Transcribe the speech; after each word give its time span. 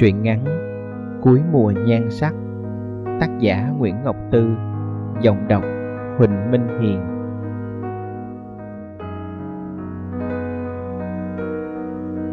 Truyện 0.00 0.22
ngắn 0.22 0.44
Cuối 1.22 1.40
mùa 1.52 1.72
nhan 1.86 2.10
sắc, 2.10 2.34
Tác 3.20 3.38
giả 3.40 3.68
Nguyễn 3.78 3.96
Ngọc 4.04 4.16
Tư, 4.30 4.50
Giọng 5.20 5.48
đọc 5.48 5.62
Huỳnh 6.18 6.50
Minh 6.50 6.68
Hiền. 6.80 7.00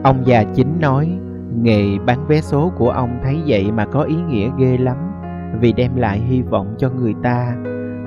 Ông 0.04 0.26
già 0.26 0.44
chính 0.44 0.80
nói, 0.82 1.20
Nghề 1.62 2.00
bán 2.06 2.28
vé 2.28 2.42
số 2.42 2.72
của 2.78 2.90
ông 2.90 3.20
thấy 3.24 3.42
vậy 3.48 3.72
mà 3.72 3.86
có 3.86 4.02
ý 4.02 4.16
nghĩa 4.16 4.50
ghê 4.58 4.78
lắm, 4.78 4.98
Vì 5.62 5.74
đem 5.74 5.96
lại 5.96 6.20
hy 6.20 6.42
vọng 6.42 6.76
cho 6.78 6.90
người 6.90 7.16
ta, 7.24 7.56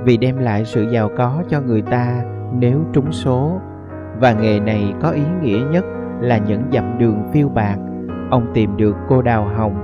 Vì 0.05 0.17
đem 0.17 0.39
lại 0.39 0.65
sự 0.65 0.91
giàu 0.91 1.11
có 1.17 1.43
cho 1.49 1.61
người 1.61 1.83
ta 1.83 2.25
nếu 2.55 2.81
trúng 2.93 3.13
số. 3.13 3.61
Và 4.21 4.33
nghề 4.33 4.61
này 4.61 4.95
có 5.01 5.11
ý 5.11 5.25
nghĩa 5.43 5.61
nhất 5.71 5.85
là 6.21 6.39
những 6.39 6.63
dặm 6.73 6.99
đường 6.99 7.23
phiêu 7.33 7.49
bạc 7.49 7.77
ông 8.31 8.47
tìm 8.55 8.77
được 8.77 8.97
cô 9.09 9.23
Đào 9.23 9.45
Hồng. 9.57 9.75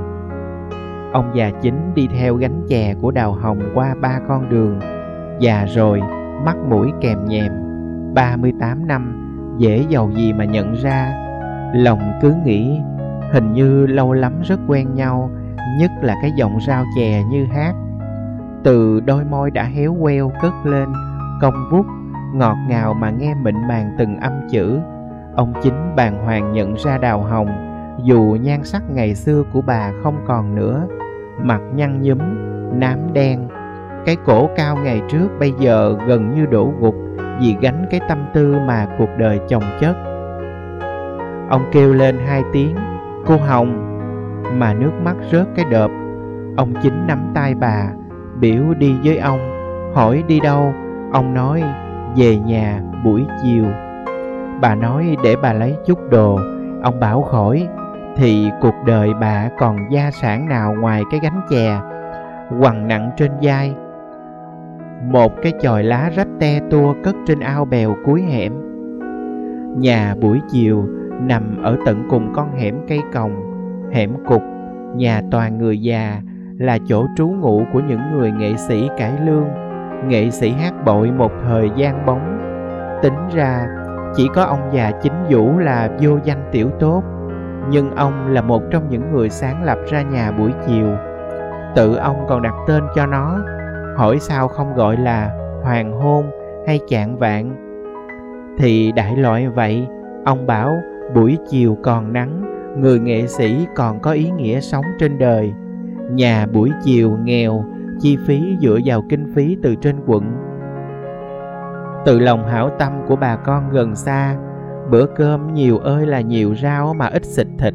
Ông 1.12 1.30
già 1.34 1.50
chính 1.62 1.94
đi 1.94 2.08
theo 2.18 2.36
gánh 2.36 2.66
chè 2.68 2.94
của 3.00 3.10
Đào 3.10 3.32
Hồng 3.32 3.58
qua 3.74 3.94
ba 4.00 4.20
con 4.28 4.48
đường. 4.48 4.80
Già 5.40 5.66
rồi, 5.74 6.00
mắt 6.44 6.56
mũi 6.68 6.92
kèm 7.00 7.24
nhèm, 7.24 7.52
38 8.14 8.86
năm, 8.86 9.28
dễ 9.58 9.84
giàu 9.88 10.10
gì 10.14 10.32
mà 10.32 10.44
nhận 10.44 10.74
ra. 10.74 11.12
Lòng 11.74 12.00
cứ 12.22 12.34
nghĩ, 12.44 12.80
hình 13.32 13.52
như 13.52 13.86
lâu 13.86 14.12
lắm 14.12 14.32
rất 14.42 14.60
quen 14.66 14.94
nhau, 14.94 15.30
nhất 15.80 15.90
là 16.02 16.16
cái 16.22 16.32
giọng 16.36 16.58
rau 16.66 16.84
chè 16.96 17.22
như 17.30 17.44
hát. 17.44 17.74
Từ 18.64 19.00
đôi 19.00 19.24
môi 19.24 19.50
đã 19.50 19.64
héo 19.64 19.96
queo 20.00 20.32
cất 20.42 20.52
lên, 20.64 20.88
cong 21.40 21.54
vút, 21.70 21.86
ngọt 22.34 22.56
ngào 22.68 22.94
mà 22.94 23.10
nghe 23.10 23.34
mịn 23.34 23.54
màng 23.68 23.94
từng 23.98 24.16
âm 24.20 24.32
chữ. 24.50 24.78
Ông 25.34 25.52
chính 25.62 25.96
bàng 25.96 26.24
hoàng 26.24 26.52
nhận 26.52 26.74
ra 26.74 26.98
Đào 26.98 27.22
Hồng 27.22 27.48
dù 28.06 28.36
nhan 28.40 28.64
sắc 28.64 28.82
ngày 28.90 29.14
xưa 29.14 29.42
của 29.52 29.60
bà 29.60 29.92
không 30.02 30.16
còn 30.26 30.54
nữa, 30.54 30.86
mặt 31.42 31.60
nhăn 31.74 32.02
nhúm, 32.02 32.18
nám 32.80 32.98
đen, 33.12 33.48
cái 34.06 34.16
cổ 34.26 34.48
cao 34.56 34.76
ngày 34.76 35.02
trước 35.08 35.28
bây 35.40 35.52
giờ 35.58 35.96
gần 36.06 36.34
như 36.34 36.46
đổ 36.46 36.72
gục 36.80 36.94
vì 37.40 37.56
gánh 37.60 37.86
cái 37.90 38.00
tâm 38.08 38.18
tư 38.34 38.56
mà 38.66 38.86
cuộc 38.98 39.08
đời 39.18 39.40
chồng 39.48 39.62
chất. 39.80 39.96
Ông 41.50 41.62
kêu 41.72 41.92
lên 41.92 42.18
hai 42.26 42.42
tiếng, 42.52 42.76
cô 43.26 43.36
hồng. 43.36 43.82
Mà 44.58 44.74
nước 44.74 44.92
mắt 45.04 45.16
rớt 45.32 45.46
cái 45.56 45.64
đợp, 45.70 45.90
ông 46.56 46.74
chính 46.82 47.06
nắm 47.06 47.30
tay 47.34 47.54
bà, 47.54 47.88
biểu 48.40 48.62
đi 48.78 48.94
với 49.04 49.18
ông, 49.18 49.40
hỏi 49.94 50.24
đi 50.28 50.40
đâu? 50.40 50.72
Ông 51.12 51.34
nói, 51.34 51.62
về 52.16 52.36
nhà 52.36 52.82
buổi 53.04 53.24
chiều. 53.42 53.64
Bà 54.60 54.74
nói 54.74 55.16
để 55.24 55.36
bà 55.42 55.52
lấy 55.52 55.76
chút 55.86 55.98
đồ, 56.10 56.38
ông 56.82 57.00
bảo 57.00 57.22
khỏi 57.22 57.68
thì 58.16 58.50
cuộc 58.60 58.74
đời 58.86 59.14
bà 59.20 59.48
còn 59.58 59.76
gia 59.90 60.10
sản 60.10 60.48
nào 60.48 60.74
ngoài 60.80 61.02
cái 61.10 61.20
gánh 61.22 61.40
chè, 61.50 61.80
quằn 62.60 62.88
nặng 62.88 63.10
trên 63.16 63.30
vai. 63.42 63.74
Một 65.04 65.32
cái 65.42 65.52
chòi 65.60 65.84
lá 65.84 66.10
rách 66.16 66.28
te 66.40 66.60
tua 66.70 66.94
cất 67.04 67.14
trên 67.26 67.40
ao 67.40 67.64
bèo 67.64 67.96
cuối 68.04 68.22
hẻm. 68.22 68.52
Nhà 69.80 70.14
buổi 70.20 70.40
chiều 70.50 70.88
nằm 71.20 71.62
ở 71.62 71.76
tận 71.86 72.06
cùng 72.10 72.32
con 72.34 72.56
hẻm 72.56 72.76
cây 72.88 73.00
còng, 73.14 73.32
hẻm 73.92 74.10
cục, 74.26 74.42
nhà 74.94 75.22
toàn 75.30 75.58
người 75.58 75.80
già 75.80 76.20
là 76.58 76.78
chỗ 76.88 77.06
trú 77.16 77.28
ngụ 77.28 77.62
của 77.72 77.80
những 77.80 78.00
người 78.12 78.32
nghệ 78.32 78.56
sĩ 78.56 78.88
cải 78.98 79.12
lương, 79.24 79.48
nghệ 80.08 80.30
sĩ 80.30 80.50
hát 80.50 80.74
bội 80.84 81.10
một 81.10 81.32
thời 81.42 81.70
gian 81.76 82.06
bóng. 82.06 82.38
Tính 83.02 83.28
ra, 83.34 83.66
chỉ 84.14 84.28
có 84.34 84.42
ông 84.42 84.70
già 84.72 84.90
chính 85.02 85.24
vũ 85.30 85.58
là 85.58 85.90
vô 86.00 86.18
danh 86.24 86.48
tiểu 86.52 86.70
tốt 86.80 87.02
nhưng 87.70 87.90
ông 87.90 88.32
là 88.32 88.42
một 88.42 88.62
trong 88.70 88.90
những 88.90 89.12
người 89.12 89.30
sáng 89.30 89.64
lập 89.64 89.78
ra 89.90 90.02
nhà 90.02 90.32
buổi 90.32 90.52
chiều. 90.66 90.86
Tự 91.76 91.96
ông 91.96 92.16
còn 92.28 92.42
đặt 92.42 92.54
tên 92.66 92.82
cho 92.94 93.06
nó. 93.06 93.38
Hỏi 93.96 94.18
sao 94.20 94.48
không 94.48 94.74
gọi 94.74 94.96
là 94.96 95.30
hoàng 95.62 95.92
hôn 95.92 96.30
hay 96.66 96.80
chạng 96.88 97.18
vạn 97.18 97.66
thì 98.58 98.92
đại 98.92 99.16
loại 99.16 99.48
vậy. 99.48 99.86
Ông 100.24 100.46
bảo, 100.46 100.76
buổi 101.14 101.38
chiều 101.48 101.78
còn 101.82 102.12
nắng, 102.12 102.42
người 102.80 103.00
nghệ 103.00 103.26
sĩ 103.26 103.66
còn 103.74 104.00
có 104.00 104.10
ý 104.10 104.30
nghĩa 104.30 104.60
sống 104.60 104.84
trên 104.98 105.18
đời. 105.18 105.52
Nhà 106.10 106.46
buổi 106.52 106.70
chiều 106.84 107.10
nghèo, 107.22 107.64
chi 108.00 108.18
phí 108.26 108.56
dựa 108.60 108.78
vào 108.84 109.02
kinh 109.08 109.32
phí 109.34 109.56
từ 109.62 109.74
trên 109.74 109.96
quận. 110.06 110.24
Từ 112.04 112.18
lòng 112.18 112.46
hảo 112.46 112.70
tâm 112.78 112.92
của 113.06 113.16
bà 113.16 113.36
con 113.36 113.70
gần 113.70 113.94
xa 113.94 114.36
bữa 114.90 115.06
cơm 115.06 115.54
nhiều 115.54 115.78
ơi 115.78 116.06
là 116.06 116.20
nhiều 116.20 116.54
rau 116.54 116.94
mà 116.94 117.06
ít 117.06 117.24
xịt 117.24 117.46
thịt. 117.58 117.74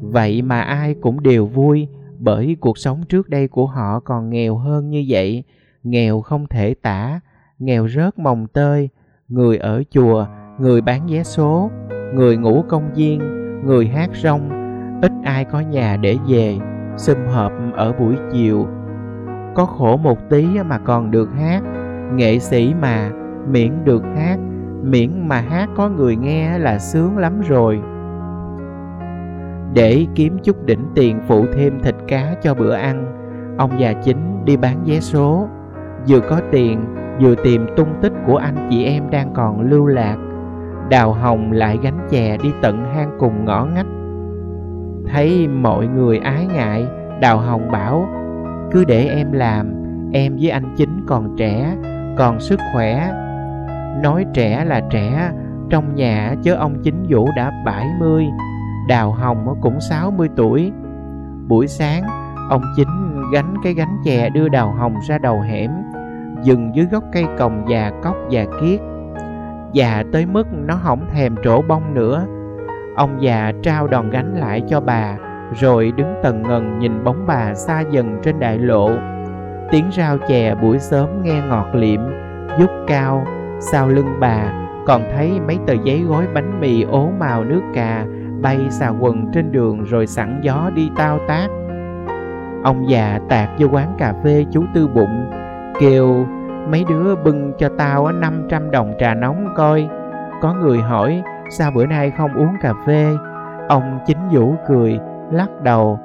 Vậy 0.00 0.42
mà 0.42 0.60
ai 0.60 0.94
cũng 0.94 1.22
đều 1.22 1.46
vui, 1.46 1.88
bởi 2.18 2.56
cuộc 2.60 2.78
sống 2.78 3.02
trước 3.08 3.28
đây 3.28 3.48
của 3.48 3.66
họ 3.66 4.00
còn 4.00 4.30
nghèo 4.30 4.56
hơn 4.56 4.90
như 4.90 5.04
vậy. 5.08 5.44
Nghèo 5.82 6.20
không 6.20 6.46
thể 6.46 6.74
tả, 6.82 7.20
nghèo 7.58 7.88
rớt 7.88 8.18
mồng 8.18 8.46
tơi. 8.46 8.88
Người 9.28 9.56
ở 9.56 9.82
chùa, 9.90 10.26
người 10.58 10.80
bán 10.80 11.06
vé 11.06 11.22
số, 11.22 11.70
người 12.14 12.36
ngủ 12.36 12.64
công 12.68 12.94
viên, 12.94 13.20
người 13.64 13.86
hát 13.86 14.10
rong, 14.22 14.50
ít 15.02 15.12
ai 15.24 15.44
có 15.44 15.60
nhà 15.60 15.96
để 15.96 16.16
về, 16.28 16.58
sum 16.96 17.16
họp 17.26 17.52
ở 17.74 17.92
buổi 17.92 18.16
chiều. 18.32 18.66
Có 19.54 19.64
khổ 19.64 19.96
một 19.96 20.18
tí 20.30 20.46
mà 20.66 20.78
còn 20.78 21.10
được 21.10 21.30
hát, 21.34 21.62
nghệ 22.14 22.38
sĩ 22.38 22.74
mà, 22.80 23.10
miễn 23.50 23.84
được 23.84 24.02
hát 24.16 24.38
miễn 24.82 25.28
mà 25.28 25.40
hát 25.40 25.68
có 25.76 25.88
người 25.88 26.16
nghe 26.16 26.58
là 26.58 26.78
sướng 26.78 27.18
lắm 27.18 27.40
rồi. 27.48 27.80
Để 29.74 30.06
kiếm 30.14 30.38
chút 30.44 30.66
đỉnh 30.66 30.84
tiền 30.94 31.20
phụ 31.28 31.46
thêm 31.54 31.80
thịt 31.82 31.94
cá 32.08 32.34
cho 32.42 32.54
bữa 32.54 32.72
ăn, 32.72 33.06
ông 33.58 33.70
già 33.80 33.92
chính 33.92 34.44
đi 34.44 34.56
bán 34.56 34.84
vé 34.86 35.00
số. 35.00 35.48
Vừa 36.08 36.20
có 36.20 36.40
tiền, 36.50 36.80
vừa 37.20 37.34
tìm 37.34 37.66
tung 37.76 37.88
tích 38.02 38.12
của 38.26 38.36
anh 38.36 38.68
chị 38.70 38.84
em 38.84 39.10
đang 39.10 39.32
còn 39.34 39.60
lưu 39.60 39.86
lạc. 39.86 40.16
Đào 40.90 41.12
hồng 41.12 41.52
lại 41.52 41.78
gánh 41.82 42.06
chè 42.10 42.36
đi 42.42 42.52
tận 42.62 42.84
hang 42.94 43.16
cùng 43.18 43.44
ngõ 43.44 43.64
ngách. 43.64 43.86
Thấy 45.12 45.48
mọi 45.48 45.86
người 45.86 46.18
ái 46.18 46.46
ngại, 46.46 46.86
đào 47.20 47.38
hồng 47.38 47.70
bảo, 47.70 48.08
cứ 48.72 48.84
để 48.84 49.08
em 49.08 49.32
làm, 49.32 49.72
em 50.12 50.36
với 50.40 50.50
anh 50.50 50.74
chính 50.76 51.04
còn 51.06 51.36
trẻ, 51.36 51.76
còn 52.18 52.40
sức 52.40 52.60
khỏe 52.72 53.12
nói 54.02 54.26
trẻ 54.34 54.64
là 54.64 54.80
trẻ, 54.90 55.32
trong 55.70 55.94
nhà 55.94 56.34
chớ 56.42 56.54
ông 56.54 56.82
chính 56.82 57.06
vũ 57.08 57.28
đã 57.36 57.52
70 57.64 58.26
đào 58.88 59.12
hồng 59.12 59.58
cũng 59.60 59.80
60 59.80 60.28
tuổi. 60.36 60.72
Buổi 61.48 61.66
sáng, 61.66 62.02
ông 62.50 62.62
chính 62.76 63.22
gánh 63.32 63.54
cái 63.62 63.74
gánh 63.74 63.98
chè 64.04 64.28
đưa 64.28 64.48
đào 64.48 64.72
hồng 64.72 64.94
ra 65.08 65.18
đầu 65.18 65.40
hẻm, 65.40 65.70
dừng 66.42 66.70
dưới 66.74 66.86
gốc 66.86 67.04
cây 67.12 67.26
còng 67.38 67.64
già 67.68 67.92
cóc 68.02 68.16
già 68.30 68.44
kiết. 68.60 68.80
Già 69.72 70.04
tới 70.12 70.26
mức 70.26 70.46
nó 70.52 70.78
không 70.82 71.06
thèm 71.10 71.36
trổ 71.44 71.62
bông 71.62 71.94
nữa. 71.94 72.26
Ông 72.96 73.22
già 73.22 73.52
trao 73.62 73.86
đòn 73.86 74.10
gánh 74.10 74.36
lại 74.36 74.62
cho 74.68 74.80
bà, 74.80 75.16
rồi 75.60 75.92
đứng 75.96 76.14
tần 76.22 76.42
ngần 76.42 76.78
nhìn 76.78 77.04
bóng 77.04 77.26
bà 77.26 77.54
xa 77.54 77.80
dần 77.80 78.20
trên 78.22 78.40
đại 78.40 78.58
lộ. 78.58 78.90
Tiếng 79.70 79.84
rau 79.96 80.18
chè 80.28 80.54
buổi 80.54 80.78
sớm 80.78 81.22
nghe 81.22 81.40
ngọt 81.48 81.66
liệm 81.74 82.00
dút 82.58 82.70
cao 82.86 83.26
sau 83.60 83.88
lưng 83.88 84.16
bà, 84.20 84.52
còn 84.86 85.02
thấy 85.14 85.40
mấy 85.46 85.58
tờ 85.66 85.74
giấy 85.84 86.04
gói 86.08 86.26
bánh 86.34 86.60
mì 86.60 86.82
ố 86.82 87.10
màu 87.18 87.44
nước 87.44 87.62
cà 87.74 88.06
bay 88.40 88.58
xà 88.70 88.88
quần 88.88 89.26
trên 89.32 89.52
đường 89.52 89.84
rồi 89.84 90.06
sẵn 90.06 90.40
gió 90.42 90.70
đi 90.74 90.90
tao 90.96 91.18
tác. 91.28 91.48
Ông 92.64 92.90
già 92.90 93.20
tạt 93.28 93.48
vô 93.58 93.68
quán 93.72 93.94
cà 93.98 94.14
phê 94.24 94.46
chú 94.50 94.64
tư 94.74 94.88
bụng, 94.88 95.30
kêu, 95.80 96.26
mấy 96.70 96.84
đứa 96.88 97.16
bưng 97.16 97.52
cho 97.58 97.68
tao 97.78 98.12
năm 98.12 98.46
trăm 98.48 98.70
đồng 98.70 98.94
trà 98.98 99.14
nóng 99.14 99.48
coi. 99.56 99.88
Có 100.40 100.54
người 100.54 100.78
hỏi, 100.78 101.22
sao 101.50 101.70
bữa 101.70 101.86
nay 101.86 102.12
không 102.18 102.34
uống 102.34 102.56
cà 102.62 102.74
phê? 102.86 103.06
Ông 103.68 103.98
chính 104.06 104.18
vũ 104.32 104.54
cười, 104.68 105.00
lắc 105.32 105.48
đầu, 105.62 106.00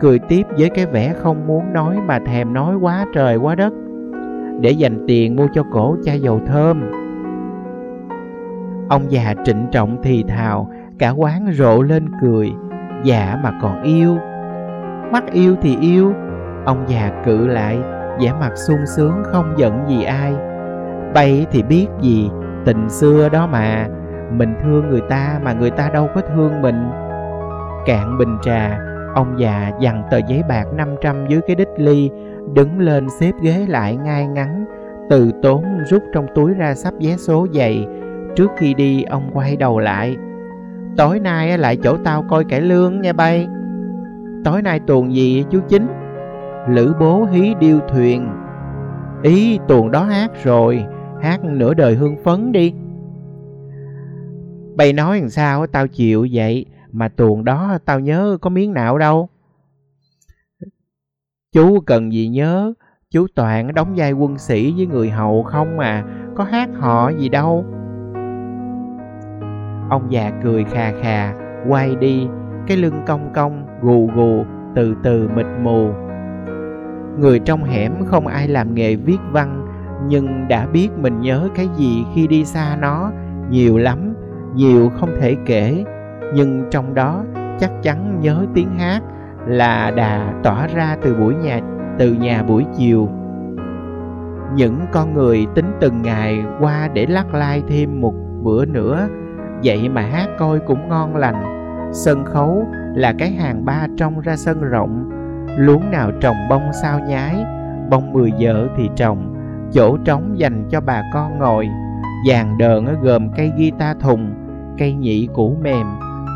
cười 0.00 0.18
tiếp 0.18 0.42
với 0.58 0.70
cái 0.70 0.86
vẻ 0.86 1.14
không 1.22 1.46
muốn 1.46 1.72
nói 1.72 1.96
mà 2.06 2.18
thèm 2.26 2.52
nói 2.52 2.76
quá 2.76 3.06
trời 3.14 3.36
quá 3.36 3.54
đất 3.54 3.72
để 4.62 4.70
dành 4.70 5.04
tiền 5.06 5.36
mua 5.36 5.46
cho 5.54 5.62
cổ 5.72 5.96
chai 6.04 6.20
dầu 6.20 6.40
thơm. 6.46 6.90
Ông 8.88 9.02
già 9.10 9.34
trịnh 9.44 9.66
trọng 9.72 9.96
thì 10.02 10.24
thào, 10.28 10.70
cả 10.98 11.10
quán 11.10 11.46
rộ 11.52 11.82
lên 11.82 12.08
cười 12.22 12.52
dạ 13.04 13.38
mà 13.42 13.58
còn 13.62 13.82
yêu. 13.82 14.16
Mắt 15.12 15.24
yêu 15.32 15.56
thì 15.62 15.76
yêu, 15.80 16.12
ông 16.64 16.84
già 16.86 17.22
cự 17.24 17.46
lại, 17.46 17.78
vẻ 18.20 18.32
mặt 18.40 18.52
sung 18.54 18.86
sướng 18.96 19.22
không 19.24 19.54
giận 19.56 19.84
gì 19.88 20.04
ai. 20.04 20.34
Bay 21.14 21.46
thì 21.50 21.62
biết 21.62 21.86
gì, 22.00 22.30
tình 22.64 22.88
xưa 22.88 23.28
đó 23.28 23.46
mà, 23.46 23.88
mình 24.32 24.54
thương 24.62 24.88
người 24.88 25.02
ta 25.08 25.40
mà 25.44 25.52
người 25.52 25.70
ta 25.70 25.88
đâu 25.88 26.08
có 26.14 26.20
thương 26.20 26.62
mình. 26.62 26.90
Cạn 27.86 28.18
bình 28.18 28.38
trà 28.42 28.78
ông 29.14 29.34
già 29.38 29.72
dằn 29.80 30.02
tờ 30.10 30.18
giấy 30.28 30.42
bạc 30.48 30.64
500 30.74 31.26
dưới 31.28 31.40
cái 31.46 31.56
đích 31.56 31.68
ly 31.76 32.10
đứng 32.54 32.78
lên 32.78 33.06
xếp 33.20 33.32
ghế 33.42 33.66
lại 33.68 33.96
ngay 33.96 34.26
ngắn 34.26 34.64
từ 35.10 35.30
tốn 35.42 35.64
rút 35.90 36.02
trong 36.14 36.26
túi 36.34 36.54
ra 36.54 36.74
sắp 36.74 36.94
vé 37.00 37.16
số 37.16 37.46
dày 37.54 37.86
trước 38.36 38.50
khi 38.56 38.74
đi 38.74 39.02
ông 39.02 39.30
quay 39.34 39.56
đầu 39.56 39.78
lại 39.78 40.16
tối 40.96 41.20
nay 41.20 41.58
lại 41.58 41.76
chỗ 41.82 41.96
tao 42.04 42.24
coi 42.28 42.44
cải 42.44 42.60
lương 42.60 43.00
nha 43.00 43.12
bay 43.12 43.48
tối 44.44 44.62
nay 44.62 44.80
tuần 44.86 45.14
gì 45.14 45.44
chú 45.50 45.60
Chính? 45.68 45.86
Lữ 46.68 46.94
bố 47.00 47.24
hí 47.24 47.54
điêu 47.60 47.80
thuyền. 47.88 48.28
Ý 49.22 49.58
tuần 49.68 49.90
đó 49.90 50.04
hát 50.04 50.30
rồi, 50.44 50.84
hát 51.22 51.44
nửa 51.44 51.74
đời 51.74 51.94
hương 51.94 52.16
phấn 52.24 52.52
đi. 52.52 52.74
Bày 54.74 54.92
nói 54.92 55.20
làm 55.20 55.28
sao 55.28 55.66
tao 55.66 55.86
chịu 55.86 56.26
vậy, 56.32 56.66
mà 56.92 57.08
tuồng 57.08 57.44
đó 57.44 57.78
tao 57.84 58.00
nhớ 58.00 58.38
có 58.40 58.50
miếng 58.50 58.72
nào 58.72 58.98
đâu. 58.98 59.28
Chú 61.52 61.80
cần 61.80 62.12
gì 62.12 62.28
nhớ, 62.28 62.72
chú 63.10 63.26
Toàn 63.34 63.74
đóng 63.74 63.92
vai 63.96 64.12
quân 64.12 64.38
sĩ 64.38 64.74
với 64.76 64.86
người 64.86 65.10
hầu 65.10 65.42
không 65.42 65.76
mà, 65.76 66.04
có 66.36 66.44
hát 66.44 66.70
họ 66.78 67.10
gì 67.10 67.28
đâu. 67.28 67.64
Ông 69.90 70.06
già 70.10 70.32
cười 70.42 70.64
khà 70.64 70.92
khà, 71.02 71.34
quay 71.68 71.96
đi, 71.96 72.26
cái 72.66 72.76
lưng 72.76 73.02
cong 73.06 73.32
cong, 73.34 73.66
gù 73.82 74.10
gù, 74.16 74.44
từ 74.74 74.94
từ 75.02 75.28
mịt 75.28 75.46
mù. 75.62 75.92
Người 77.18 77.38
trong 77.38 77.64
hẻm 77.64 77.92
không 78.06 78.26
ai 78.26 78.48
làm 78.48 78.74
nghề 78.74 78.96
viết 78.96 79.18
văn, 79.32 79.66
nhưng 80.08 80.48
đã 80.48 80.66
biết 80.66 80.88
mình 80.96 81.20
nhớ 81.20 81.48
cái 81.54 81.68
gì 81.76 82.04
khi 82.14 82.26
đi 82.26 82.44
xa 82.44 82.76
nó, 82.80 83.12
nhiều 83.50 83.78
lắm, 83.78 84.14
nhiều 84.54 84.90
không 85.00 85.10
thể 85.20 85.36
kể. 85.46 85.84
Nhưng 86.34 86.64
trong 86.70 86.94
đó 86.94 87.24
chắc 87.58 87.70
chắn 87.82 88.20
nhớ 88.20 88.46
tiếng 88.54 88.78
hát 88.78 89.02
là 89.46 89.90
đà 89.90 90.32
tỏa 90.42 90.66
ra 90.66 90.96
từ 91.02 91.14
buổi 91.14 91.34
nhà, 91.34 91.60
từ 91.98 92.12
nhà 92.12 92.42
buổi 92.42 92.64
chiều. 92.76 93.08
Những 94.54 94.80
con 94.92 95.14
người 95.14 95.46
tính 95.54 95.72
từng 95.80 96.02
ngày 96.02 96.44
qua 96.60 96.88
để 96.94 97.06
lắc 97.06 97.34
lai 97.34 97.62
thêm 97.68 98.00
một 98.00 98.14
bữa 98.42 98.64
nữa. 98.64 99.08
Vậy 99.64 99.88
mà 99.88 100.02
hát 100.02 100.28
coi 100.38 100.58
cũng 100.58 100.88
ngon 100.88 101.16
lành. 101.16 101.42
Sân 101.92 102.24
khấu 102.24 102.66
là 102.94 103.12
cái 103.18 103.30
hàng 103.30 103.64
ba 103.64 103.86
trong 103.96 104.20
ra 104.20 104.36
sân 104.36 104.60
rộng. 104.60 105.10
Luống 105.56 105.90
nào 105.90 106.10
trồng 106.20 106.36
bông 106.50 106.62
sao 106.82 107.00
nhái, 107.08 107.44
bông 107.90 108.12
mười 108.12 108.32
vợ 108.40 108.68
thì 108.76 108.90
trồng. 108.96 109.34
Chỗ 109.72 109.96
trống 110.04 110.38
dành 110.38 110.64
cho 110.70 110.80
bà 110.80 111.02
con 111.12 111.38
ngồi. 111.38 111.68
Dàn 112.28 112.58
đờn 112.58 112.86
gồm 113.02 113.30
cây 113.36 113.52
guitar 113.58 113.96
thùng, 114.00 114.34
cây 114.78 114.92
nhị 114.92 115.28
củ 115.34 115.56
mềm 115.62 115.86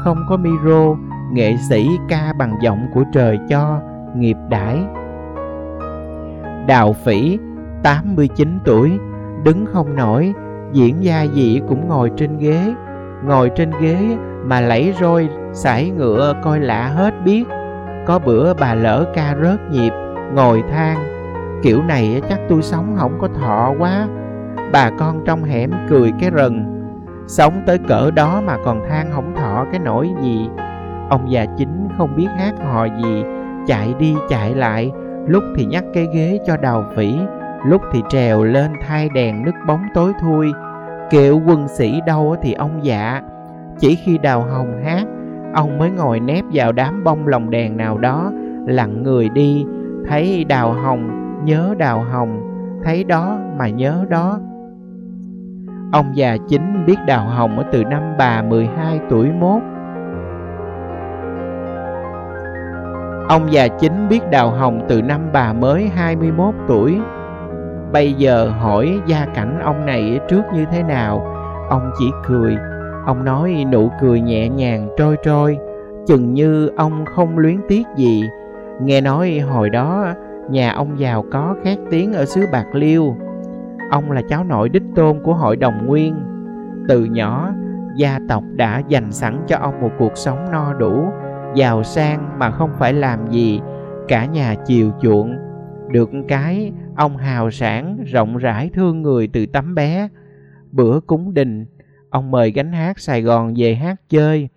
không 0.07 0.27
có 0.29 0.37
micro 0.37 0.97
nghệ 1.33 1.57
sĩ 1.69 1.89
ca 2.09 2.33
bằng 2.39 2.59
giọng 2.63 2.87
của 2.95 3.05
trời 3.13 3.39
cho 3.49 3.81
nghiệp 4.17 4.37
đãi 4.49 4.79
đào 6.67 6.93
phỉ 6.93 7.39
89 7.83 8.59
tuổi, 8.65 8.99
đứng 9.45 9.67
không 9.67 9.97
nổi, 9.97 10.35
diễn 10.73 11.05
gia 11.05 11.27
dị 11.35 11.61
cũng 11.69 11.89
ngồi 11.89 12.11
trên 12.17 12.39
ghế. 12.39 12.75
Ngồi 13.25 13.51
trên 13.57 13.71
ghế 13.81 14.17
mà 14.45 14.61
lẫy 14.61 14.95
roi, 15.01 15.29
sải 15.53 15.91
ngựa 15.91 16.35
coi 16.43 16.61
lạ 16.61 16.89
hết 16.89 17.15
biết. 17.25 17.45
Có 18.07 18.19
bữa 18.19 18.55
bà 18.55 18.75
lỡ 18.75 19.13
ca 19.15 19.37
rớt 19.43 19.61
nhịp, 19.71 19.93
ngồi 20.35 20.63
than, 20.71 20.99
kiểu 21.63 21.83
này 21.83 22.23
chắc 22.29 22.41
tôi 22.49 22.63
sống 22.63 22.97
không 22.99 23.19
có 23.21 23.29
thọ 23.29 23.73
quá. 23.79 24.09
Bà 24.73 24.91
con 24.99 25.23
trong 25.25 25.45
hẻm 25.45 25.71
cười 25.89 26.13
cái 26.21 26.31
rần 26.37 26.76
sống 27.27 27.63
tới 27.67 27.79
cỡ 27.79 28.11
đó 28.11 28.43
mà 28.47 28.57
còn 28.65 28.83
than 28.89 29.11
hổng 29.11 29.35
thọ 29.35 29.67
cái 29.71 29.81
nỗi 29.85 30.11
gì? 30.23 30.49
Ông 31.11 31.31
già 31.31 31.47
chính 31.57 31.89
không 31.99 32.17
biết 32.17 32.29
hát 32.37 32.55
hò 32.65 32.85
gì, 32.85 33.25
chạy 33.67 33.95
đi 33.99 34.15
chạy 34.29 34.55
lại. 34.55 34.93
Lúc 35.27 35.45
thì 35.57 35.65
nhắc 35.65 35.85
cái 35.95 36.07
ghế 36.15 36.39
cho 36.47 36.57
đào 36.57 36.85
phỉ 36.97 37.19
lúc 37.67 37.83
thì 37.93 38.03
trèo 38.09 38.45
lên 38.45 38.71
thay 38.87 39.09
đèn 39.09 39.45
nứt 39.45 39.55
bóng 39.67 39.83
tối 39.95 40.13
thui. 40.21 40.53
Kiệu 41.11 41.41
quân 41.47 41.69
sĩ 41.69 42.01
đâu 42.07 42.37
thì 42.43 42.53
ông 42.53 42.79
dạ 42.83 43.23
chỉ 43.79 43.95
khi 43.95 44.19
đào 44.19 44.43
hồng 44.43 44.83
hát, 44.85 45.05
ông 45.55 45.79
mới 45.79 45.91
ngồi 45.91 46.21
nép 46.21 46.45
vào 46.53 46.73
đám 46.73 47.05
bông 47.05 47.29
lồng 47.29 47.51
đèn 47.51 47.77
nào 47.77 47.99
đó, 47.99 48.33
lặng 48.67 49.03
người 49.03 49.29
đi. 49.29 49.67
Thấy 50.09 50.45
đào 50.45 50.73
hồng, 50.73 51.11
nhớ 51.45 51.75
đào 51.79 52.05
hồng, 52.13 52.41
thấy 52.85 53.05
đó 53.05 53.39
mà 53.57 53.69
nhớ 53.69 54.05
đó 54.09 54.41
ông 55.93 56.17
già 56.17 56.37
chính 56.49 56.87
biết 56.87 56.97
đào 57.07 57.25
hồng 57.25 57.59
ở 57.59 57.65
từ 57.73 57.85
năm 57.85 58.03
bà 58.19 58.43
12 58.43 59.01
tuổi 59.11 59.33
mốt. 59.33 59.63
Ông 63.29 63.53
già 63.53 63.69
chính 63.69 64.09
biết 64.09 64.31
đào 64.31 64.51
hồng 64.51 64.81
từ 64.89 65.03
năm 65.03 65.21
bà 65.33 65.53
mới 65.53 65.89
21 65.95 66.55
tuổi. 66.69 66.99
Bây 67.93 68.13
giờ 68.13 68.49
hỏi 68.49 69.01
gia 69.07 69.27
cảnh 69.35 69.61
ông 69.63 69.87
này 69.87 70.21
trước 70.29 70.43
như 70.55 70.65
thế 70.73 70.83
nào, 70.83 71.33
Ông 71.71 71.91
chỉ 71.99 72.11
cười. 72.27 72.57
Ông 73.07 73.25
nói 73.25 73.65
nụ 73.73 73.91
cười 74.01 74.21
nhẹ 74.21 74.49
nhàng, 74.49 74.89
trôi 74.97 75.17
trôi, 75.25 75.59
Chừng 76.07 76.35
như 76.35 76.71
ông 76.77 77.05
không 77.15 77.39
luyến 77.39 77.61
tiếc 77.69 77.87
gì. 77.97 78.23
Nghe 78.81 79.01
nói 79.01 79.39
hồi 79.39 79.71
đó, 79.71 80.07
nhà 80.51 80.73
ông 80.73 80.99
giàu 80.99 81.25
có 81.33 81.55
khét 81.65 81.79
tiếng 81.91 82.13
ở 82.13 82.25
xứ 82.25 82.47
Bạc 82.53 82.67
Liêu. 82.73 83.17
Ông 83.91 84.13
là 84.13 84.23
cháu 84.29 84.45
nội 84.45 84.69
đích 84.69 84.83
tôn 84.95 85.23
của 85.23 85.35
hội 85.35 85.57
đồng 85.57 85.87
nguyên. 85.87 86.15
Từ 86.89 87.05
nhỏ, 87.05 87.53
gia 87.97 88.19
tộc 88.29 88.45
đã 88.57 88.83
dành 88.89 89.13
sẵn 89.13 89.45
cho 89.47 89.57
ông 89.57 89.81
một 89.81 89.91
cuộc 89.99 90.13
sống 90.15 90.51
no 90.53 90.75
đủ, 90.75 91.05
giàu 91.55 91.83
sang 91.83 92.39
mà 92.39 92.51
không 92.51 92.71
phải 92.79 92.93
làm 92.93 93.31
gì, 93.31 93.61
cả 94.09 94.27
nhà 94.27 94.55
chiều 94.67 94.91
chuộng. 95.01 95.37
Được 95.91 96.11
cái, 96.29 96.73
ông 96.97 97.17
hào 97.17 97.51
sản 97.51 97.99
rộng 98.07 98.37
rãi 98.37 98.71
thương 98.75 99.03
người 99.03 99.29
từ 99.33 99.47
tấm 99.47 99.75
bé. 99.75 100.09
Bữa 100.73 101.01
cúng 101.01 101.35
đình, 101.35 101.67
ông 102.11 102.31
mời 102.31 102.51
gánh 102.51 102.73
hát 102.73 102.99
sài 102.99 103.23
gòn 103.23 103.55
về 103.57 103.75
hát 103.75 103.97
chơi. 104.09 104.49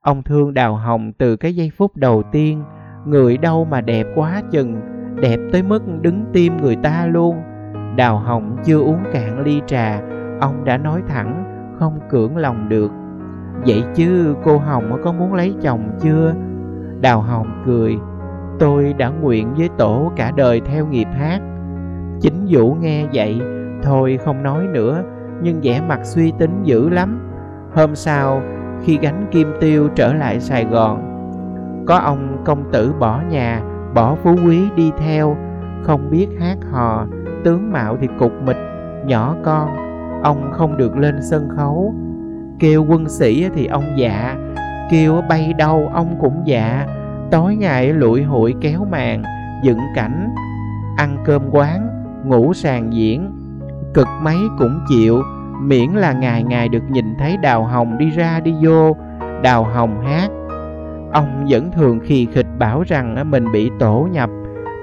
Ông 0.00 0.22
thương 0.22 0.54
đào 0.54 0.76
hồng 0.76 1.12
từ 1.12 1.36
cái 1.36 1.56
giây 1.56 1.70
phút 1.76 1.96
đầu 1.96 2.22
tiên. 2.32 2.62
Người 3.06 3.38
đâu 3.38 3.64
mà 3.64 3.80
đẹp 3.80 4.06
quá 4.14 4.42
chừng, 4.50 4.80
đẹp 5.20 5.36
tới 5.52 5.62
mức 5.62 5.82
đứng 6.02 6.24
tim 6.32 6.56
người 6.56 6.76
ta 6.76 7.06
luôn 7.06 7.36
đào 7.96 8.18
hồng 8.18 8.56
chưa 8.64 8.78
uống 8.78 9.00
cạn 9.12 9.40
ly 9.40 9.62
trà, 9.66 10.00
ông 10.40 10.64
đã 10.64 10.78
nói 10.78 11.02
thẳng, 11.08 11.44
không 11.78 12.00
cưỡng 12.10 12.36
lòng 12.36 12.68
được. 12.68 12.92
Vậy 13.66 13.84
chứ 13.94 14.34
cô 14.44 14.58
Hồng 14.58 15.00
có 15.04 15.12
muốn 15.12 15.34
lấy 15.34 15.54
chồng 15.62 15.90
chưa? 16.00 16.34
Đào 17.00 17.20
Hồng 17.20 17.62
cười, 17.66 17.96
Tôi 18.58 18.94
đã 18.98 19.08
nguyện 19.08 19.54
với 19.54 19.68
tổ 19.78 20.12
cả 20.16 20.32
đời 20.36 20.60
theo 20.60 20.86
nghiệp 20.86 21.08
hát. 21.18 21.40
Chính 22.20 22.46
Vũ 22.48 22.74
nghe 22.80 23.06
vậy, 23.12 23.40
Thôi 23.82 24.18
không 24.24 24.42
nói 24.42 24.66
nữa, 24.66 25.02
Nhưng 25.42 25.60
vẻ 25.62 25.80
mặt 25.88 26.00
suy 26.02 26.32
tính 26.38 26.62
dữ 26.62 26.88
lắm. 26.88 27.28
Hôm 27.74 27.94
sau, 27.94 28.42
khi 28.84 28.98
gánh 29.02 29.26
kim 29.30 29.52
tiêu 29.60 29.88
trở 29.94 30.14
lại 30.14 30.40
Sài 30.40 30.64
Gòn, 30.64 31.02
Có 31.86 31.96
ông 31.96 32.42
công 32.44 32.72
tử 32.72 32.92
bỏ 32.98 33.20
nhà, 33.30 33.62
Bỏ 33.94 34.14
phú 34.14 34.36
quý 34.46 34.68
đi 34.76 34.92
theo. 34.98 35.36
Không 35.82 36.10
biết 36.10 36.28
hát 36.40 36.58
hò 36.70 37.06
Tướng 37.44 37.72
mạo 37.72 37.96
thì 38.00 38.08
cục 38.18 38.32
mịch, 38.42 38.56
Nhỏ 39.06 39.36
con, 39.44 39.68
Ông 40.22 40.50
không 40.52 40.76
được 40.76 40.96
lên 40.96 41.18
sân 41.22 41.48
khấu. 41.56 41.94
Kêu 42.58 42.84
quân 42.88 43.08
sĩ 43.08 43.48
thì 43.54 43.66
ông 43.66 43.84
dạ 43.96 44.36
kêu 44.92 45.22
bay 45.28 45.52
đâu 45.52 45.90
ông 45.94 46.16
cũng 46.20 46.42
dạ. 46.44 46.86
Tối 47.30 47.56
ngày 47.56 47.92
lụi 47.92 48.22
hụi 48.22 48.54
kéo 48.60 48.86
màn, 48.90 49.22
dựng 49.62 49.78
cảnh, 49.94 50.28
ăn 50.96 51.16
cơm 51.24 51.42
quán, 51.50 51.88
ngủ 52.24 52.54
sàn 52.54 52.92
diễn. 52.92 53.30
Cực 53.94 54.08
mấy 54.22 54.36
cũng 54.58 54.80
chịu, 54.88 55.22
miễn 55.60 55.90
là 55.90 56.12
ngày 56.12 56.42
ngày 56.42 56.68
được 56.68 56.90
nhìn 56.90 57.14
thấy 57.18 57.36
đào 57.36 57.64
hồng 57.64 57.98
đi 57.98 58.10
ra 58.10 58.40
đi 58.40 58.54
vô, 58.62 58.96
đào 59.42 59.64
hồng 59.64 60.00
hát. 60.00 60.30
Ông 61.12 61.46
vẫn 61.48 61.70
thường 61.72 62.00
khì 62.00 62.26
khịch 62.26 62.58
bảo 62.58 62.82
rằng 62.86 63.30
mình 63.30 63.52
bị 63.52 63.70
tổ 63.78 64.08
nhập, 64.12 64.30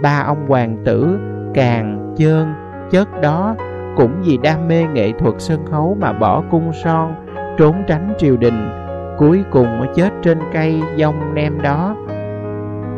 ba 0.02 0.24
ông 0.26 0.48
hoàng 0.48 0.78
tử 0.86 1.20
càng 1.54 2.14
chơn 2.18 2.54
chất 2.92 3.22
đó, 3.22 3.56
cũng 3.96 4.12
vì 4.22 4.38
đam 4.38 4.68
mê 4.68 4.84
nghệ 4.94 5.12
thuật 5.12 5.36
sân 5.38 5.66
khấu 5.66 5.98
mà 6.00 6.14
bỏ 6.14 6.44
cung 6.52 6.72
son, 6.74 7.14
trốn 7.58 7.84
tránh 7.88 8.14
triều 8.18 8.38
đình, 8.38 8.70
cuối 9.18 9.44
cùng 9.52 9.68
chết 9.96 10.10
trên 10.22 10.40
cây 10.54 10.82
dông 10.98 11.34
nem 11.34 11.62
đó. 11.62 11.96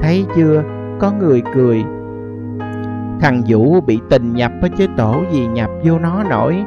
Thấy 0.02 0.26
chưa? 0.36 0.64
Có 1.00 1.12
người 1.20 1.44
cười. 1.54 1.84
Thằng 3.20 3.42
vũ 3.48 3.82
bị 3.82 4.00
tình 4.10 4.34
nhập 4.34 4.52
với 4.62 4.70
chế 4.70 4.88
tổ 4.98 5.16
gì 5.32 5.48
nhập 5.48 5.70
vô 5.84 6.00
nó 6.00 6.24
nổi. 6.30 6.64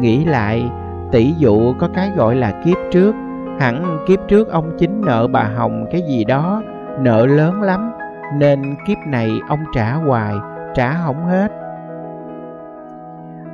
Nghĩ 0.00 0.24
lại, 0.24 0.70
tỷ 1.12 1.34
dụ 1.38 1.74
có 1.78 1.88
cái 1.94 2.10
gọi 2.16 2.34
là 2.36 2.62
kiếp 2.64 2.76
trước. 2.90 3.14
Hẳn 3.60 3.98
kiếp 4.06 4.18
trước 4.28 4.48
ông 4.48 4.76
chính 4.78 5.00
nợ 5.00 5.26
bà 5.26 5.42
hồng 5.42 5.86
cái 5.90 6.02
gì 6.02 6.24
đó, 6.24 6.62
nợ 7.00 7.26
lớn 7.26 7.62
lắm, 7.62 7.92
nên 8.38 8.74
kiếp 8.86 8.98
này 9.06 9.40
ông 9.48 9.60
trả 9.74 9.92
hoài 9.92 10.34
trả 10.74 10.92
hỏng 10.92 11.26
hết. 11.26 11.52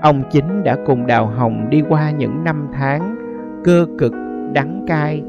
Ông 0.03 0.23
chính 0.31 0.65
đã 0.65 0.77
cùng 0.87 1.07
đào 1.07 1.27
hồng 1.27 1.71
đi 1.71 1.83
qua 1.89 2.11
những 2.11 2.45
năm 2.45 2.69
tháng 2.73 3.17
cơ 3.65 3.87
cực 3.99 4.13
đắng 4.53 4.85
cay. 4.87 5.23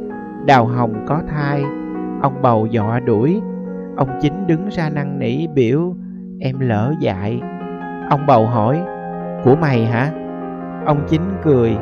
Đào 0.46 0.66
hồng 0.66 1.06
có 1.08 1.22
thai, 1.28 1.64
ông 2.22 2.42
bầu 2.42 2.66
dọa 2.66 3.00
đuổi. 3.00 3.42
Ông 3.98 4.10
chính 4.22 4.48
đứng 4.48 4.70
ra 4.70 4.90
năn 4.90 5.20
nỉ 5.20 5.48
biểu, 5.48 5.96
em 6.40 6.60
lỡ 6.60 6.94
dại. 7.00 7.42
Ông 8.10 8.26
bầu 8.28 8.46
hỏi, 8.46 8.82
của 9.44 9.56
mày 9.56 9.86
hả? 9.86 10.12
Ông 10.86 11.02
chính 11.08 11.22
cười 11.44 11.78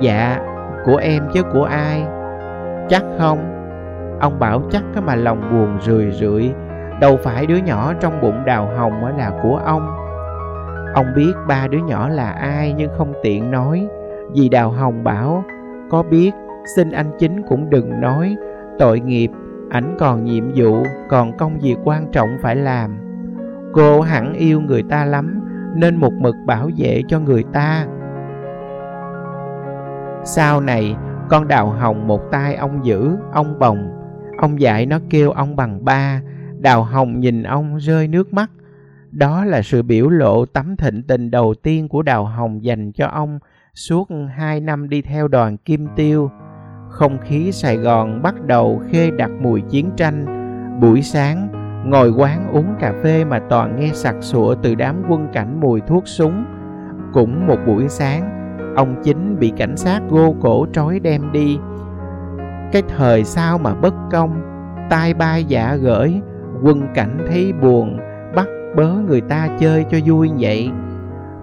dạ 0.00 0.40
của 0.84 0.96
em 0.96 1.22
chứ 1.32 1.42
của 1.52 1.64
ai? 1.64 2.06
Chắc 2.88 3.02
không. 3.18 3.38
Ông 4.20 4.38
bảo, 4.38 4.62
chắc 4.70 4.82
mà 5.06 5.14
lòng 5.14 5.40
buồn 5.50 5.78
rười 5.80 6.10
rượi. 6.10 6.52
Đâu 7.00 7.16
phải 7.22 7.46
đứa 7.46 7.56
nhỏ 7.56 7.92
trong 8.00 8.20
bụng 8.20 8.44
đào 8.46 8.70
hồng 8.76 9.18
là 9.18 9.32
của 9.42 9.56
ông. 9.64 9.96
Ông 10.94 11.06
biết 11.16 11.32
ba 11.48 11.66
đứa 11.66 11.78
nhỏ 11.78 12.08
là 12.08 12.30
ai 12.30 12.74
nhưng 12.76 12.90
không 12.98 13.12
tiện 13.22 13.50
nói. 13.50 13.88
Vì 14.34 14.48
đào 14.48 14.70
hồng 14.70 15.04
bảo, 15.04 15.44
Có 15.90 16.02
biết, 16.02 16.30
xin 16.76 16.90
anh 16.90 17.10
chính 17.18 17.42
cũng 17.42 17.70
đừng 17.70 18.00
nói. 18.00 18.36
Tội 18.78 19.00
nghiệp, 19.00 19.30
ảnh 19.70 19.96
còn 19.98 20.24
nhiệm 20.24 20.44
vụ, 20.54 20.82
Còn 21.08 21.36
công 21.36 21.58
việc 21.58 21.76
quan 21.84 22.06
trọng 22.12 22.28
phải 22.42 22.56
làm. 22.56 22.98
Cô 23.72 24.00
hẳn 24.00 24.34
yêu 24.34 24.60
người 24.60 24.82
ta 24.82 25.04
lắm, 25.04 25.40
Nên 25.74 25.96
một 25.96 26.12
mực 26.12 26.34
bảo 26.46 26.70
vệ 26.76 27.02
cho 27.08 27.20
người 27.20 27.44
ta. 27.52 27.86
Sau 30.24 30.60
này, 30.60 30.96
con 31.28 31.48
đào 31.48 31.66
hồng 31.66 32.06
một 32.06 32.30
tay 32.30 32.54
ông 32.54 32.84
giữ, 32.84 33.16
Ông 33.32 33.58
bồng. 33.58 33.92
Ông 34.38 34.60
dạy 34.60 34.86
nó 34.86 34.98
kêu 35.10 35.30
ông 35.30 35.56
bằng 35.56 35.84
ba 35.84 36.20
Đào 36.58 36.82
hồng 36.82 37.20
nhìn 37.20 37.42
ông 37.42 37.76
rơi 37.76 38.08
nước 38.08 38.32
mắt 38.32 38.50
đó 39.10 39.44
là 39.44 39.62
sự 39.62 39.82
biểu 39.82 40.08
lộ 40.08 40.44
tấm 40.46 40.76
thịnh 40.76 41.02
tình 41.02 41.30
đầu 41.30 41.54
tiên 41.62 41.88
của 41.88 42.02
Đào 42.02 42.24
Hồng 42.24 42.64
dành 42.64 42.92
cho 42.92 43.06
ông 43.06 43.38
suốt 43.74 44.08
hai 44.36 44.60
năm 44.60 44.88
đi 44.88 45.02
theo 45.02 45.28
đoàn 45.28 45.56
Kim 45.56 45.86
Tiêu. 45.96 46.30
Không 46.88 47.18
khí 47.18 47.52
Sài 47.52 47.76
Gòn 47.76 48.22
bắt 48.22 48.34
đầu 48.46 48.82
khê 48.90 49.10
đặc 49.10 49.30
mùi 49.40 49.60
chiến 49.60 49.90
tranh. 49.96 50.26
Buổi 50.80 51.02
sáng, 51.02 51.48
ngồi 51.90 52.10
quán 52.10 52.52
uống 52.52 52.74
cà 52.80 52.92
phê 53.02 53.24
mà 53.24 53.40
toàn 53.48 53.80
nghe 53.80 53.90
sặc 53.92 54.14
sụa 54.20 54.54
từ 54.54 54.74
đám 54.74 55.02
quân 55.08 55.28
cảnh 55.32 55.60
mùi 55.60 55.80
thuốc 55.80 56.08
súng. 56.08 56.44
Cũng 57.12 57.46
một 57.46 57.58
buổi 57.66 57.88
sáng, 57.88 58.32
ông 58.76 59.00
chính 59.04 59.38
bị 59.38 59.52
cảnh 59.56 59.76
sát 59.76 60.00
gô 60.10 60.34
cổ 60.40 60.66
trói 60.72 61.00
đem 61.00 61.32
đi. 61.32 61.58
Cái 62.72 62.82
thời 62.96 63.24
sao 63.24 63.58
mà 63.58 63.74
bất 63.74 63.94
công, 64.10 64.42
tai 64.90 65.14
bay 65.14 65.44
giả 65.44 65.76
gởi, 65.76 66.20
quân 66.62 66.88
cảnh 66.94 67.18
thấy 67.28 67.52
buồn, 67.52 67.98
bắt 68.34 68.46
bớ 68.76 68.88
người 69.08 69.20
ta 69.20 69.48
chơi 69.58 69.84
cho 69.90 69.98
vui 70.06 70.30
vậy. 70.38 70.70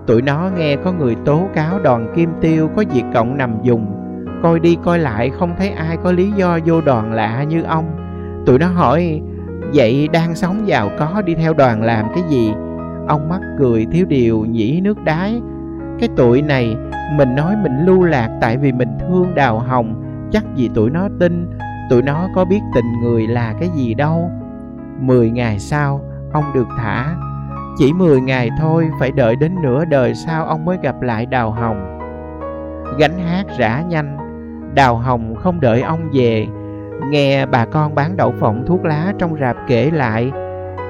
Tụi 0.08 0.22
nó 0.22 0.50
nghe 0.58 0.76
có 0.76 0.92
người 0.92 1.16
tố 1.26 1.48
cáo 1.56 1.80
đoàn 1.84 2.14
kim 2.16 2.30
tiêu 2.42 2.70
có 2.76 2.84
việc 2.94 3.04
cộng 3.14 3.38
nằm 3.38 3.56
dùng. 3.64 4.00
Coi 4.44 4.60
đi 4.60 4.78
coi 4.84 5.00
lại 5.00 5.30
không 5.30 5.56
thấy 5.58 5.70
ai 5.70 5.98
có 5.98 6.12
lý 6.12 6.32
do 6.32 6.60
vô 6.66 6.82
đoàn 6.82 7.14
lạ 7.14 7.44
như 7.44 7.64
ông. 7.64 7.86
Tụi 8.46 8.60
nó 8.60 8.68
hỏi 8.68 9.22
vậy 9.74 10.10
đang 10.14 10.36
sống 10.36 10.68
giàu 10.68 10.90
có 11.00 11.22
đi 11.26 11.36
theo 11.36 11.54
đoàn 11.54 11.84
làm 11.84 12.06
cái 12.16 12.24
gì? 12.30 12.54
Ông 13.08 13.30
mắc 13.30 13.42
cười 13.60 13.86
thiếu 13.92 14.06
điều 14.10 14.46
nhỉ 14.46 14.82
nước 14.82 15.04
đái. 15.04 15.42
Cái 16.00 16.10
tuổi 16.16 16.42
này 16.42 16.76
mình 17.18 17.36
nói 17.36 17.56
mình 17.64 17.86
lưu 17.86 18.04
lạc 18.04 18.38
tại 18.42 18.58
vì 18.58 18.72
mình 18.72 18.90
thương 19.00 19.36
đào 19.36 19.60
hồng 19.60 20.04
chắc 20.32 20.44
gì 20.56 20.70
tụi 20.74 20.90
nó 20.90 21.08
tin. 21.20 21.48
Tụi 21.90 22.02
nó 22.02 22.28
có 22.36 22.46
biết 22.46 22.60
tình 22.76 23.02
người 23.02 23.28
là 23.28 23.54
cái 23.60 23.70
gì 23.70 23.94
đâu 23.94 24.32
mười 25.08 25.32
ngày 25.32 25.60
sau 25.60 26.02
ông 26.34 26.44
được 26.54 26.68
thả. 26.78 27.16
Chỉ 27.78 27.94
10 27.94 28.22
ngày 28.22 28.50
thôi, 28.60 28.90
phải 29.00 29.12
đợi 29.12 29.36
đến 29.36 29.56
nửa 29.62 29.86
đời 29.86 30.16
sau 30.16 30.46
ông 30.46 30.66
mới 30.66 30.78
gặp 30.84 31.02
lại 31.02 31.26
Đào 31.26 31.52
Hồng. 31.52 32.00
Gánh 33.00 33.18
hát 33.18 33.46
rã 33.58 33.84
nhanh, 33.90 34.18
Đào 34.76 34.96
Hồng 34.96 35.36
không 35.36 35.62
đợi 35.62 35.82
ông 35.82 36.10
về, 36.14 36.48
Nghe 37.10 37.46
bà 37.46 37.66
con 37.66 37.96
bán 37.96 38.18
đậu 38.18 38.34
phộng 38.40 38.64
thuốc 38.68 38.86
lá 38.86 39.14
trong 39.20 39.36
rạp 39.40 39.58
kể 39.68 39.92
lại, 39.92 40.32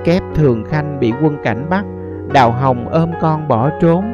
Kép 0.04 0.24
thường 0.36 0.64
khanh 0.70 1.00
bị 1.00 1.14
quân 1.24 1.38
cảnh 1.44 1.70
bắt, 1.70 1.86
Đào 2.34 2.52
Hồng 2.52 2.90
ôm 2.90 3.12
con 3.22 3.48
bỏ 3.48 3.70
trốn. 3.82 4.14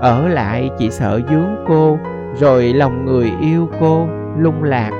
Ở 0.00 0.28
lại 0.28 0.70
chỉ 0.78 0.90
sợ 0.90 1.20
dướng 1.30 1.64
cô, 1.68 1.98
Rồi 2.34 2.72
lòng 2.72 3.04
người 3.04 3.32
yêu 3.40 3.68
cô 3.80 4.08
lung 4.38 4.62
lạc. 4.62 4.90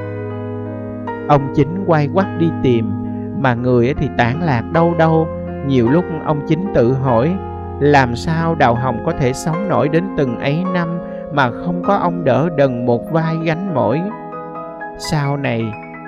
Ông 1.29 1.53
chính 1.55 1.85
quay 1.87 2.09
quắt 2.15 2.27
đi 2.39 2.51
tìm 2.63 3.08
mà 3.41 3.55
người 3.55 3.95
thì 3.95 4.09
tản 4.19 4.41
lạc 4.41 4.63
đâu 4.73 4.95
đâu 4.99 5.29
nhiều 5.67 5.89
lúc 5.89 6.05
ông 6.25 6.41
chính 6.49 6.73
tự 6.75 6.93
hỏi 6.93 7.37
làm 7.81 8.17
sao 8.17 8.55
Đào 8.55 8.75
Hồng 8.75 9.03
có 9.07 9.13
thể 9.13 9.33
sống 9.33 9.69
nổi 9.69 9.89
đến 9.89 10.05
từng 10.17 10.39
ấy 10.39 10.65
năm 10.75 10.99
mà 11.33 11.51
không 11.51 11.83
có 11.83 11.95
ông 11.95 12.25
đỡ 12.25 12.49
đần 12.57 12.87
một 12.87 13.13
vai 13.13 13.37
gánh 13.45 13.75
mỏi. 13.75 14.03
Sau 14.99 15.37
này, 15.37 15.65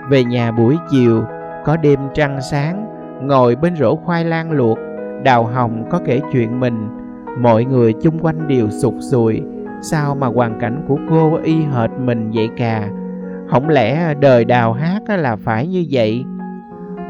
về 0.09 0.25
nhà 0.25 0.53
buổi 0.53 0.77
chiều, 0.91 1.25
có 1.65 1.77
đêm 1.77 2.01
trăng 2.15 2.39
sáng, 2.51 2.87
ngồi 3.23 3.57
bên 3.57 3.77
rổ 3.77 3.97
khoai 3.97 4.25
lang 4.25 4.53
luộc, 4.53 4.79
Đào 5.23 5.45
Hồng 5.45 5.85
có 5.91 6.01
kể 6.05 6.21
chuyện 6.33 6.61
mình, 6.61 6.89
mọi 7.39 7.65
người 7.65 7.93
chung 7.93 8.19
quanh 8.19 8.49
đều 8.49 8.71
sụt 8.71 8.95
sùi, 9.01 9.43
sao 9.83 10.15
mà 10.15 10.27
hoàn 10.27 10.61
cảnh 10.61 10.85
của 10.89 10.99
cô 11.11 11.39
y 11.43 11.63
hệt 11.63 11.91
mình 11.91 12.31
vậy 12.35 12.49
cà? 12.57 12.89
Không 13.51 13.69
lẽ 13.69 14.15
đời 14.15 14.45
đào 14.45 14.73
hát 14.73 15.03
là 15.09 15.37
phải 15.37 15.67
như 15.67 15.85
vậy? 15.91 16.25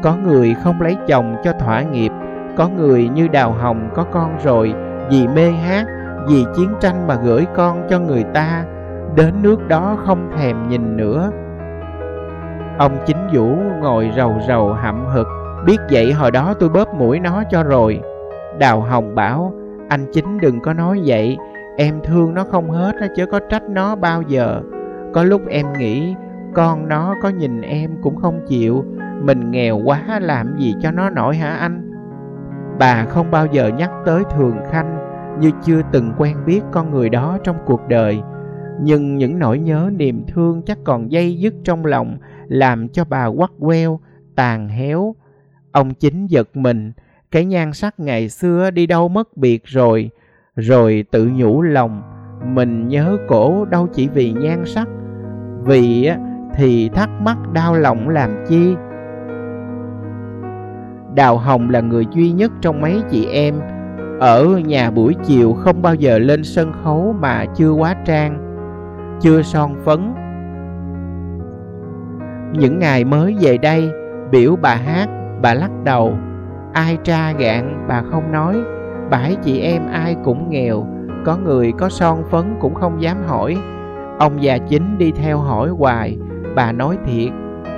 Có 0.03 0.15
người 0.15 0.55
không 0.63 0.81
lấy 0.81 0.97
chồng 1.07 1.35
cho 1.43 1.53
thỏa 1.53 1.81
nghiệp, 1.81 2.11
có 2.55 2.67
người 2.67 3.09
như 3.09 3.27
Đào 3.27 3.51
Hồng 3.51 3.89
có 3.93 4.03
con 4.11 4.37
rồi 4.43 4.73
Vì 5.09 5.27
mê 5.27 5.51
hát 5.51 5.85
Vì 6.27 6.45
chiến 6.55 6.69
tranh 6.79 7.07
mà 7.07 7.15
gửi 7.23 7.45
con 7.55 7.87
cho 7.89 7.99
người 7.99 8.23
ta 8.33 8.65
Đến 9.15 9.33
nước 9.41 9.67
đó 9.67 9.97
không 10.05 10.31
thèm 10.37 10.69
nhìn 10.69 10.97
nữa. 10.97 11.31
Ông 12.77 12.97
chính 13.05 13.17
vũ 13.33 13.55
ngồi 13.81 14.11
rầu 14.15 14.35
rầu 14.47 14.73
hậm 14.73 15.05
hực 15.05 15.27
Biết 15.65 15.77
vậy 15.91 16.13
hồi 16.13 16.31
đó 16.31 16.53
tôi 16.59 16.69
bóp 16.69 16.93
mũi 16.93 17.19
nó 17.19 17.43
cho 17.51 17.63
rồi. 17.63 18.01
Đào 18.59 18.81
Hồng 18.81 19.15
bảo 19.15 19.53
Anh 19.89 20.05
chính 20.13 20.39
đừng 20.39 20.59
có 20.59 20.73
nói 20.73 21.01
vậy 21.05 21.37
Em 21.77 21.99
thương 22.03 22.33
nó 22.33 22.43
không 22.43 22.69
hết 22.69 22.95
chứ 23.15 23.25
có 23.25 23.39
trách 23.49 23.63
nó 23.69 23.95
bao 23.95 24.21
giờ. 24.21 24.61
Có 25.13 25.23
lúc 25.23 25.41
em 25.49 25.65
nghĩ 25.79 26.15
Con 26.53 26.87
nó 26.87 27.15
có 27.21 27.29
nhìn 27.29 27.61
em 27.61 27.91
cũng 28.03 28.15
không 28.15 28.41
chịu 28.47 28.85
mình 29.25 29.51
nghèo 29.51 29.77
quá 29.77 30.19
làm 30.21 30.57
gì 30.57 30.75
cho 30.81 30.91
nó 30.91 31.09
nổi 31.09 31.35
hả 31.37 31.49
anh 31.49 31.91
Bà 32.79 33.05
không 33.05 33.31
bao 33.31 33.45
giờ 33.45 33.71
nhắc 33.77 33.91
tới 34.05 34.23
Thường 34.31 34.57
Khanh 34.71 34.97
như 35.39 35.51
chưa 35.63 35.81
từng 35.91 36.13
quen 36.17 36.37
biết 36.45 36.61
con 36.71 36.91
người 36.91 37.09
đó 37.09 37.37
trong 37.43 37.57
cuộc 37.65 37.87
đời. 37.87 38.21
Nhưng 38.81 39.17
những 39.17 39.39
nỗi 39.39 39.59
nhớ 39.59 39.89
niềm 39.97 40.23
thương 40.27 40.61
chắc 40.61 40.77
còn 40.83 41.11
dây 41.11 41.37
dứt 41.37 41.53
trong 41.63 41.85
lòng 41.85 42.17
làm 42.47 42.89
cho 42.89 43.05
bà 43.05 43.25
quắt 43.25 43.49
queo, 43.59 43.99
tàn 44.35 44.69
héo. 44.69 45.15
Ông 45.71 45.93
chính 45.93 46.27
giật 46.27 46.49
mình, 46.53 46.91
cái 47.31 47.45
nhan 47.45 47.73
sắc 47.73 47.99
ngày 47.99 48.29
xưa 48.29 48.71
đi 48.71 48.87
đâu 48.87 49.09
mất 49.09 49.37
biệt 49.37 49.65
rồi, 49.65 50.09
rồi 50.55 51.05
tự 51.11 51.29
nhủ 51.33 51.61
lòng, 51.61 52.01
mình 52.45 52.87
nhớ 52.87 53.17
cổ 53.27 53.65
đâu 53.65 53.87
chỉ 53.93 54.07
vì 54.07 54.31
nhan 54.31 54.65
sắc, 54.65 54.87
vì 55.63 56.09
thì 56.55 56.89
thắc 56.89 57.09
mắc 57.21 57.37
đau 57.53 57.75
lòng 57.75 58.09
làm 58.09 58.29
chi. 58.47 58.75
Đào 61.15 61.37
Hồng 61.37 61.69
là 61.69 61.81
người 61.81 62.05
duy 62.11 62.31
nhất 62.31 62.51
trong 62.61 62.81
mấy 62.81 63.01
chị 63.09 63.25
em 63.25 63.55
ở 64.19 64.45
nhà 64.65 64.91
buổi 64.91 65.15
chiều 65.23 65.53
không 65.53 65.81
bao 65.81 65.95
giờ 65.95 66.19
lên 66.19 66.43
sân 66.43 66.71
khấu 66.83 67.15
mà 67.19 67.45
chưa 67.55 67.71
quá 67.71 67.95
trang, 68.05 68.37
chưa 69.21 69.41
son 69.41 69.75
phấn. 69.85 70.13
Những 72.53 72.79
ngày 72.79 73.03
mới 73.03 73.35
về 73.41 73.57
đây, 73.57 73.91
biểu 74.31 74.55
bà 74.61 74.75
hát, 74.75 75.09
bà 75.41 75.53
lắc 75.53 75.71
đầu. 75.83 76.13
Ai 76.73 76.97
tra 77.03 77.31
gạn, 77.31 77.85
bà 77.87 78.01
không 78.11 78.31
nói. 78.31 78.55
Bãi 79.09 79.35
chị 79.43 79.59
em 79.59 79.81
ai 79.91 80.15
cũng 80.23 80.49
nghèo, 80.49 80.87
có 81.25 81.37
người 81.37 81.71
có 81.77 81.89
son 81.89 82.23
phấn 82.29 82.55
cũng 82.59 82.73
không 82.73 83.01
dám 83.01 83.17
hỏi. 83.27 83.57
Ông 84.19 84.43
già 84.43 84.57
chính 84.57 84.97
đi 84.97 85.11
theo 85.11 85.37
hỏi 85.37 85.69
hoài, 85.69 86.17
bà 86.55 86.71
nói 86.71 86.97
thiệt. 87.05 87.31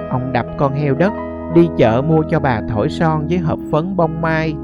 Ông 0.10 0.34
đập 0.34 0.46
con 0.58 0.74
heo 0.74 0.96
đất 0.96 1.14
đi 1.54 1.70
chợ 1.78 2.02
mua 2.02 2.24
cho 2.30 2.40
bà 2.40 2.62
thổi 2.70 2.90
son 2.90 3.28
với 3.30 3.38
hộp 3.38 3.60
phấn 3.72 3.96
bông 3.96 4.22
mai. 4.22 4.56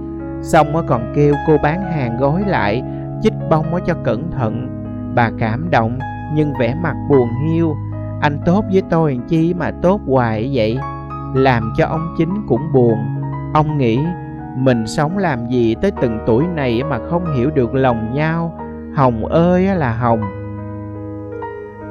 Xong 0.41 0.67
còn 0.87 1.13
kêu 1.15 1.35
cô 1.47 1.57
bán 1.63 1.81
hàng 1.81 2.17
gói 2.19 2.43
lại, 2.47 2.83
chích 3.21 3.33
bông 3.49 3.65
cho 3.85 3.93
cẩn 4.03 4.31
thận. 4.31 4.67
Bà 5.15 5.31
cảm 5.39 5.69
động, 5.71 5.99
nhưng 6.33 6.53
vẻ 6.59 6.75
mặt 6.81 6.95
buồn 7.09 7.27
hiu. 7.45 7.75
Anh 8.21 8.39
tốt 8.45 8.65
với 8.71 8.81
tôi 8.89 9.19
chi 9.27 9.53
mà 9.53 9.71
tốt 9.81 10.01
hoài 10.07 10.51
vậy? 10.53 10.79
Làm 11.35 11.73
cho 11.77 11.85
ông 11.85 12.15
chính 12.17 12.47
cũng 12.47 12.61
buồn. 12.73 12.97
Ông 13.53 13.77
nghĩ, 13.77 13.99
mình 14.55 14.87
sống 14.87 15.17
làm 15.17 15.47
gì 15.47 15.75
tới 15.81 15.91
từng 16.01 16.19
tuổi 16.25 16.43
này 16.55 16.83
mà 16.83 16.99
không 17.09 17.35
hiểu 17.35 17.49
được 17.49 17.73
lòng 17.73 18.13
nhau. 18.13 18.59
Hồng 18.95 19.25
ơi 19.25 19.63
là 19.63 19.93
hồng. 19.93 20.21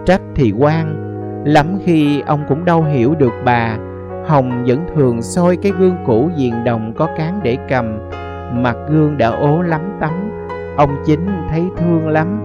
Trách 0.07 0.21
thì 0.35 0.53
quan, 0.59 1.05
lắm 1.45 1.79
khi 1.85 2.21
ông 2.21 2.41
cũng 2.49 2.65
đâu 2.65 2.83
hiểu 2.83 3.15
được 3.15 3.33
bà. 3.45 3.77
Hồng 4.29 4.65
vẫn 4.67 4.87
thường 4.95 5.23
soi 5.23 5.57
cái 5.57 5.73
gương 5.79 5.97
cũ 6.07 6.31
diền 6.37 6.65
đồng 6.65 6.93
có 6.97 7.09
cán 7.17 7.41
để 7.43 7.57
cầm. 7.69 7.99
Mặt 8.53 8.77
gương 8.89 9.19
đã 9.19 9.29
ố 9.29 9.63
lắm 9.63 9.81
tắm 10.01 10.13
Ông 10.77 10.91
chính 11.07 11.27
thấy 11.51 11.69
thương 11.77 12.09
lắm. 12.09 12.41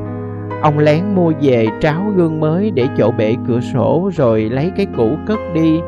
Ông 0.61 0.79
lén 0.79 1.15
mua 1.15 1.31
về 1.41 1.67
tráo 1.79 2.01
gương 2.15 2.39
mới 2.39 2.71
để 2.71 2.87
chỗ 2.97 3.11
bể 3.11 3.35
cửa 3.47 3.59
sổ 3.59 4.09
rồi 4.13 4.41
lấy 4.41 4.71
cái 4.75 4.87
cũ 4.97 5.09
cất 5.27 5.39
đi. 5.53 5.79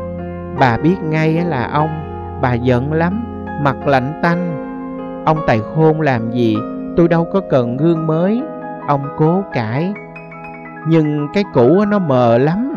Bà 0.59 0.77
biết 0.77 0.95
ngay 1.03 1.33
là 1.33 1.69
ông, 1.73 1.89
Bà 2.41 2.53
giận 2.53 2.93
lắm, 2.93 3.23
Mặt 3.61 3.87
lạnh 3.87 4.19
tanh. 4.23 4.65
Ông 5.25 5.37
tài 5.47 5.59
khôn 5.75 6.01
làm 6.01 6.31
gì, 6.31 6.57
Tôi 6.97 7.07
đâu 7.07 7.27
có 7.33 7.41
cần 7.49 7.77
gương 7.77 8.07
mới, 8.07 8.41
Ông 8.87 9.01
cố 9.17 9.43
cãi. 9.53 9.93
Nhưng 10.87 11.27
cái 11.33 11.43
cũ 11.53 11.85
nó 11.87 11.99
mờ 11.99 12.37
lắm, 12.37 12.75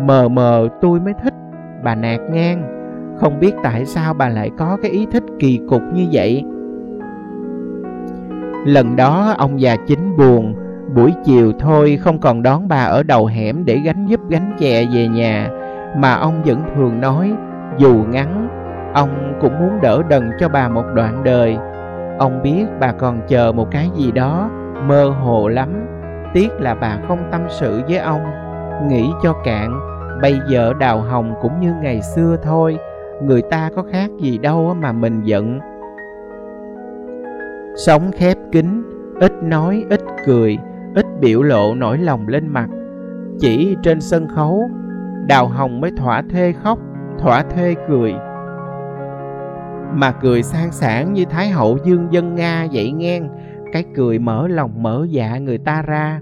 Mờ 0.00 0.28
mờ 0.28 0.68
tôi 0.80 1.00
mới 1.00 1.14
thích 1.22 1.34
bà 1.82 1.94
nạt 1.94 2.20
ngang. 2.30 2.76
Không 3.20 3.40
biết 3.40 3.52
tại 3.62 3.84
sao 3.86 4.14
bà 4.14 4.28
lại 4.28 4.50
có 4.58 4.78
cái 4.82 4.90
ý 4.90 5.06
thích 5.12 5.24
kỳ 5.38 5.60
cục 5.68 5.82
như 5.94 6.06
vậy. 6.12 6.44
Lần 8.66 8.96
đó, 8.96 9.34
ông 9.38 9.60
già 9.60 9.76
chính 9.86 10.16
buồn. 10.16 10.54
Buổi 10.94 11.14
chiều 11.24 11.52
thôi, 11.58 11.98
không 12.00 12.18
còn 12.18 12.42
đón 12.42 12.68
bà 12.68 12.84
ở 12.84 13.02
đầu 13.02 13.26
hẻm 13.26 13.64
để 13.64 13.76
gánh 13.84 14.06
giúp 14.06 14.20
gánh 14.28 14.56
chè 14.58 14.86
về 14.94 15.08
nhà, 15.08 15.50
Mà 15.96 16.14
ông 16.14 16.42
vẫn 16.44 16.62
thường 16.74 17.00
nói, 17.00 17.32
dù 17.78 18.04
ngắn, 18.08 18.48
Ông 18.94 19.38
cũng 19.40 19.58
muốn 19.60 19.80
đỡ 19.82 20.02
đần 20.08 20.30
cho 20.38 20.48
bà 20.48 20.68
một 20.68 20.84
đoạn 20.94 21.20
đời. 21.24 21.56
Ông 22.18 22.42
biết 22.42 22.64
bà 22.80 22.92
còn 22.92 23.20
chờ 23.28 23.52
một 23.52 23.70
cái 23.70 23.90
gì 23.96 24.12
đó, 24.12 24.50
Mơ 24.86 25.08
hồ 25.08 25.48
lắm. 25.48 25.86
Tiếc 26.34 26.60
là 26.60 26.74
bà 26.74 26.98
không 27.08 27.18
tâm 27.30 27.40
sự 27.48 27.82
với 27.88 27.98
ông, 27.98 28.22
Nghĩ 28.88 29.10
cho 29.22 29.32
cạn. 29.44 29.80
Bây 30.22 30.38
giờ 30.48 30.72
đào 30.80 31.00
hồng 31.00 31.34
cũng 31.42 31.60
như 31.60 31.74
ngày 31.82 32.02
xưa 32.02 32.36
thôi 32.42 32.78
Người 33.22 33.42
ta 33.42 33.70
có 33.76 33.82
khác 33.92 34.10
gì 34.20 34.38
đâu 34.38 34.74
mà 34.80 34.92
mình 34.92 35.22
giận. 35.24 35.60
Sống 37.76 38.10
khép 38.12 38.36
kín 38.52 38.82
Ít 39.20 39.32
nói, 39.42 39.84
ít 39.90 40.00
cười 40.26 40.58
Ít 40.94 41.06
biểu 41.20 41.42
lộ 41.42 41.74
nỗi 41.74 41.98
lòng 41.98 42.28
lên 42.28 42.48
mặt. 42.48 42.68
Chỉ 43.38 43.76
trên 43.82 44.00
sân 44.00 44.28
khấu 44.28 44.70
Đào 45.26 45.46
hồng 45.46 45.80
mới 45.80 45.90
thỏa 45.96 46.22
thê 46.30 46.52
khóc 46.62 46.78
Thỏa 47.18 47.42
thê 47.42 47.74
cười. 47.88 48.14
Mà 49.92 50.12
cười 50.12 50.42
sang 50.42 50.72
sảng 50.72 51.12
như 51.12 51.24
Thái 51.24 51.48
hậu 51.48 51.78
dương 51.84 52.08
dân 52.10 52.34
Nga 52.34 52.66
vậy 52.72 52.92
ngang 52.92 53.28
Cái 53.72 53.84
cười 53.94 54.18
mở 54.18 54.48
lòng 54.48 54.82
mở 54.82 55.06
dạ 55.10 55.38
người 55.38 55.58
ta 55.58 55.82
ra 55.82 56.20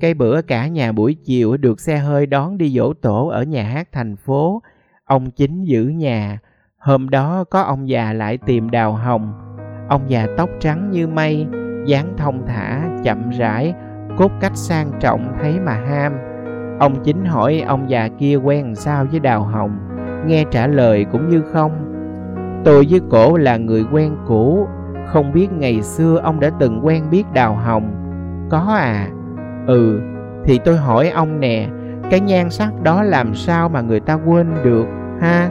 cái 0.00 0.14
bữa 0.14 0.42
cả 0.42 0.66
nhà 0.66 0.92
buổi 0.92 1.14
chiều 1.14 1.56
được 1.56 1.80
xe 1.80 1.98
hơi 1.98 2.26
đón 2.26 2.58
đi 2.58 2.68
dỗ 2.68 2.92
tổ 2.92 3.28
ở 3.28 3.42
nhà 3.42 3.62
hát 3.62 3.88
thành 3.92 4.16
phố. 4.16 4.62
Ông 5.04 5.30
chính 5.30 5.64
giữ 5.64 5.84
nhà. 5.84 6.38
Hôm 6.78 7.10
đó 7.10 7.44
có 7.50 7.60
ông 7.60 7.88
già 7.88 8.12
lại 8.12 8.38
tìm 8.46 8.70
đào 8.70 8.92
hồng. 8.92 9.32
Ông 9.88 10.02
già 10.10 10.26
tóc 10.36 10.50
trắng 10.60 10.90
như 10.90 11.08
mây, 11.08 11.46
dáng 11.86 12.14
thông 12.16 12.46
thả, 12.46 12.88
chậm 13.04 13.30
rãi, 13.30 13.74
cốt 14.16 14.30
cách 14.40 14.56
sang 14.56 14.92
trọng 15.00 15.32
thấy 15.40 15.60
mà 15.60 15.72
ham. 15.72 16.12
Ông 16.78 17.04
chính 17.04 17.24
hỏi 17.24 17.60
ông 17.60 17.90
già 17.90 18.08
kia 18.08 18.36
quen 18.36 18.74
sao 18.74 19.06
với 19.10 19.20
đào 19.20 19.42
hồng. 19.42 19.78
Nghe 20.26 20.44
trả 20.50 20.66
lời 20.66 21.06
cũng 21.12 21.28
như 21.28 21.42
không. 21.52 21.72
Tôi 22.64 22.86
với 22.90 23.00
cổ 23.10 23.36
là 23.36 23.56
người 23.56 23.84
quen 23.92 24.16
cũ, 24.26 24.66
không 25.06 25.32
biết 25.32 25.52
ngày 25.52 25.82
xưa 25.82 26.16
ông 26.22 26.40
đã 26.40 26.50
từng 26.60 26.86
quen 26.86 27.10
biết 27.10 27.24
đào 27.32 27.54
hồng. 27.54 27.96
Có 28.50 28.58
à, 28.58 29.08
Ừ, 29.70 30.00
thì 30.44 30.58
tôi 30.64 30.76
hỏi 30.76 31.08
ông 31.08 31.40
nè, 31.40 31.68
cái 32.10 32.20
nhan 32.20 32.50
sắc 32.50 32.82
đó 32.82 33.02
làm 33.02 33.34
sao 33.34 33.68
mà 33.68 33.80
người 33.80 34.00
ta 34.00 34.18
quên 34.26 34.46
được 34.64 34.86
ha? 35.20 35.50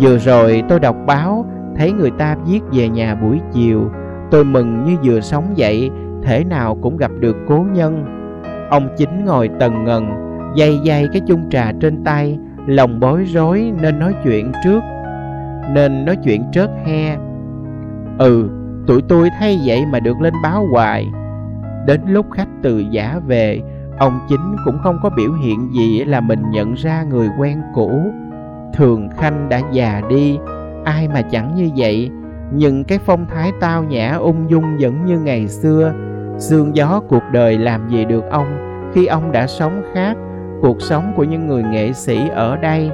Vừa 0.00 0.18
rồi 0.18 0.62
tôi 0.68 0.80
đọc 0.80 0.96
báo, 1.06 1.46
thấy 1.76 1.92
người 1.92 2.10
ta 2.10 2.36
viết 2.46 2.60
về 2.72 2.88
nhà 2.88 3.14
buổi 3.14 3.40
chiều, 3.52 3.90
tôi 4.30 4.44
mừng 4.44 4.84
như 4.84 4.96
vừa 5.04 5.20
sống 5.20 5.44
dậy, 5.54 5.90
thể 6.22 6.44
nào 6.44 6.78
cũng 6.82 6.96
gặp 6.96 7.10
được 7.20 7.36
cố 7.48 7.66
nhân. 7.72 8.04
Ông 8.70 8.88
chính 8.96 9.24
ngồi 9.24 9.50
tần 9.60 9.84
ngần, 9.84 10.06
dây 10.54 10.78
dây 10.78 11.08
cái 11.12 11.22
chung 11.26 11.50
trà 11.50 11.72
trên 11.80 12.04
tay, 12.04 12.38
lòng 12.66 13.00
bối 13.00 13.24
rối 13.24 13.72
nên 13.82 13.98
nói 13.98 14.14
chuyện 14.24 14.52
trước, 14.64 14.80
nên 15.74 16.04
nói 16.04 16.16
chuyện 16.24 16.44
trớt 16.52 16.70
he. 16.84 17.16
Ừ, 18.18 18.48
tụi 18.86 19.02
tôi 19.02 19.28
thấy 19.40 19.58
vậy 19.66 19.84
mà 19.92 20.00
được 20.00 20.20
lên 20.20 20.34
báo 20.42 20.66
hoài. 20.72 21.06
Đến 21.86 22.00
lúc 22.06 22.26
khách 22.30 22.48
từ 22.62 22.78
giả 22.78 23.20
về, 23.26 23.60
ông 23.98 24.20
chính 24.28 24.56
cũng 24.64 24.78
không 24.82 24.98
có 25.02 25.10
biểu 25.10 25.32
hiện 25.32 25.70
gì 25.72 26.04
là 26.04 26.20
mình 26.20 26.42
nhận 26.50 26.74
ra 26.74 27.02
người 27.02 27.28
quen 27.38 27.62
cũ. 27.74 28.12
Thường 28.74 29.08
Khanh 29.16 29.48
đã 29.48 29.60
già 29.72 30.02
đi, 30.08 30.38
ai 30.84 31.08
mà 31.08 31.22
chẳng 31.22 31.54
như 31.54 31.70
vậy, 31.76 32.10
nhưng 32.52 32.84
cái 32.84 32.98
phong 32.98 33.26
thái 33.26 33.52
tao 33.60 33.84
nhã 33.84 34.14
ung 34.14 34.50
dung 34.50 34.76
vẫn 34.80 35.04
như 35.04 35.20
ngày 35.20 35.48
xưa. 35.48 35.92
Sương 36.38 36.76
gió 36.76 37.00
cuộc 37.08 37.22
đời 37.32 37.58
làm 37.58 37.88
gì 37.88 38.04
được 38.04 38.24
ông 38.30 38.58
khi 38.94 39.06
ông 39.06 39.32
đã 39.32 39.46
sống 39.46 39.82
khác 39.94 40.16
cuộc 40.62 40.82
sống 40.82 41.12
của 41.16 41.24
những 41.24 41.46
người 41.46 41.62
nghệ 41.62 41.92
sĩ 41.92 42.28
ở 42.28 42.56
đây. 42.56 42.90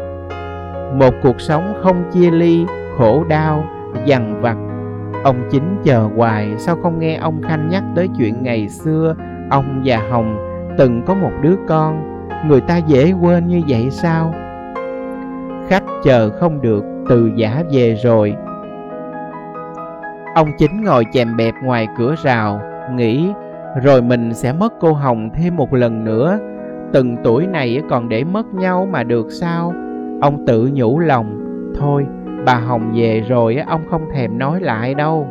Một 0.94 1.14
cuộc 1.22 1.40
sống 1.40 1.74
không 1.82 2.10
chia 2.12 2.30
ly, 2.30 2.66
khổ 2.98 3.24
đau, 3.28 3.64
dằn 4.06 4.40
vặt 4.40 4.56
Ông 5.24 5.48
chính 5.50 5.76
chờ 5.84 6.08
hoài, 6.16 6.54
sao 6.58 6.76
không 6.82 6.98
nghe 6.98 7.16
ông 7.16 7.42
Khanh 7.42 7.68
nhắc 7.68 7.82
tới 7.94 8.08
chuyện 8.18 8.42
ngày 8.42 8.68
xưa? 8.68 9.14
Ông 9.50 9.82
và 9.84 9.98
Hồng 10.10 10.36
từng 10.78 11.02
có 11.06 11.14
một 11.14 11.32
đứa 11.42 11.56
con, 11.68 12.18
Người 12.46 12.60
ta 12.60 12.76
dễ 12.76 13.12
quên 13.12 13.48
như 13.48 13.62
vậy 13.68 13.90
sao? 13.90 14.34
Khách 15.68 15.84
chờ 16.04 16.30
không 16.30 16.60
được, 16.62 16.84
từ 17.08 17.30
giả 17.36 17.62
về 17.72 17.94
rồi. 17.94 18.34
Ông 20.34 20.48
chính 20.58 20.84
ngồi 20.84 21.04
chèm 21.12 21.36
bẹp 21.36 21.54
ngoài 21.64 21.88
cửa 21.98 22.14
rào, 22.22 22.60
Nghĩ, 22.94 23.32
rồi 23.82 24.02
mình 24.02 24.34
sẽ 24.34 24.52
mất 24.52 24.72
cô 24.80 24.92
Hồng 24.92 25.30
thêm 25.34 25.56
một 25.56 25.74
lần 25.74 26.04
nữa. 26.04 26.38
Từng 26.92 27.16
tuổi 27.24 27.46
này 27.46 27.82
còn 27.90 28.08
để 28.08 28.24
mất 28.24 28.54
nhau 28.54 28.88
mà 28.92 29.02
được 29.02 29.26
sao? 29.30 29.72
Ông 30.20 30.46
tự 30.46 30.70
nhủ 30.72 30.98
lòng, 30.98 31.44
Thôi 31.74 32.06
bà 32.48 32.54
Hồng 32.54 32.92
về 32.94 33.20
rồi 33.28 33.56
ông 33.66 33.80
không 33.90 34.02
thèm 34.14 34.38
nói 34.38 34.60
lại 34.60 34.94
đâu. 34.94 35.26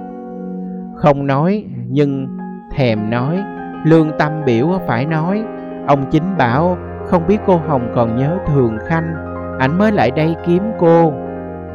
Không 0.96 1.28
nói, 1.28 1.66
nhưng 1.90 2.28
thèm 2.76 3.10
nói, 3.10 3.44
lương 3.86 4.12
tâm 4.20 4.32
biểu 4.46 4.68
phải 4.88 5.06
nói. 5.06 5.44
Ông 5.88 6.06
chính 6.12 6.38
bảo 6.38 6.78
không 7.06 7.28
biết 7.28 7.38
cô 7.46 7.58
Hồng 7.68 7.92
còn 7.96 8.18
nhớ 8.18 8.38
Thường 8.48 8.78
Khanh, 8.88 9.16
ảnh 9.60 9.78
mới 9.78 9.92
lại 9.92 10.12
đây 10.12 10.36
kiếm 10.46 10.64
cô. 10.80 11.14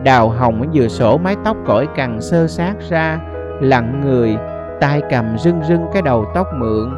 Đào 0.05 0.29
Hồng 0.29 0.69
vừa 0.75 0.89
sổ 0.89 1.19
mái 1.19 1.37
tóc 1.45 1.57
cõi 1.67 1.89
cằn 1.97 2.21
sơ 2.21 2.47
sát 2.47 2.75
ra, 2.91 3.21
lặng 3.61 4.01
người, 4.05 4.37
tay 4.81 5.03
cầm 5.11 5.39
rưng 5.39 5.63
rưng 5.65 5.87
cái 5.93 6.03
đầu 6.03 6.25
tóc 6.35 6.47
mượn. 6.59 6.97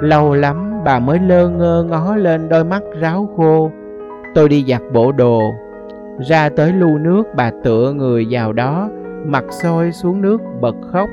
Lâu 0.00 0.34
lắm 0.34 0.84
bà 0.84 0.98
mới 0.98 1.18
lơ 1.18 1.48
ngơ 1.48 1.84
ngó 1.88 2.16
lên 2.16 2.48
đôi 2.48 2.64
mắt 2.64 2.82
ráo 3.00 3.28
khô. 3.36 3.70
Tôi 4.34 4.48
đi 4.48 4.64
giặt 4.68 4.82
bộ 4.92 5.12
đồ, 5.12 5.40
ra 6.20 6.48
tới 6.48 6.72
lu 6.72 6.98
nước 6.98 7.26
bà 7.36 7.50
tựa 7.64 7.92
người 7.92 8.26
vào 8.30 8.52
đó, 8.52 8.90
mặt 9.26 9.44
soi 9.50 9.92
xuống 9.92 10.22
nước 10.22 10.40
bật 10.60 10.76
khóc. 10.92 11.10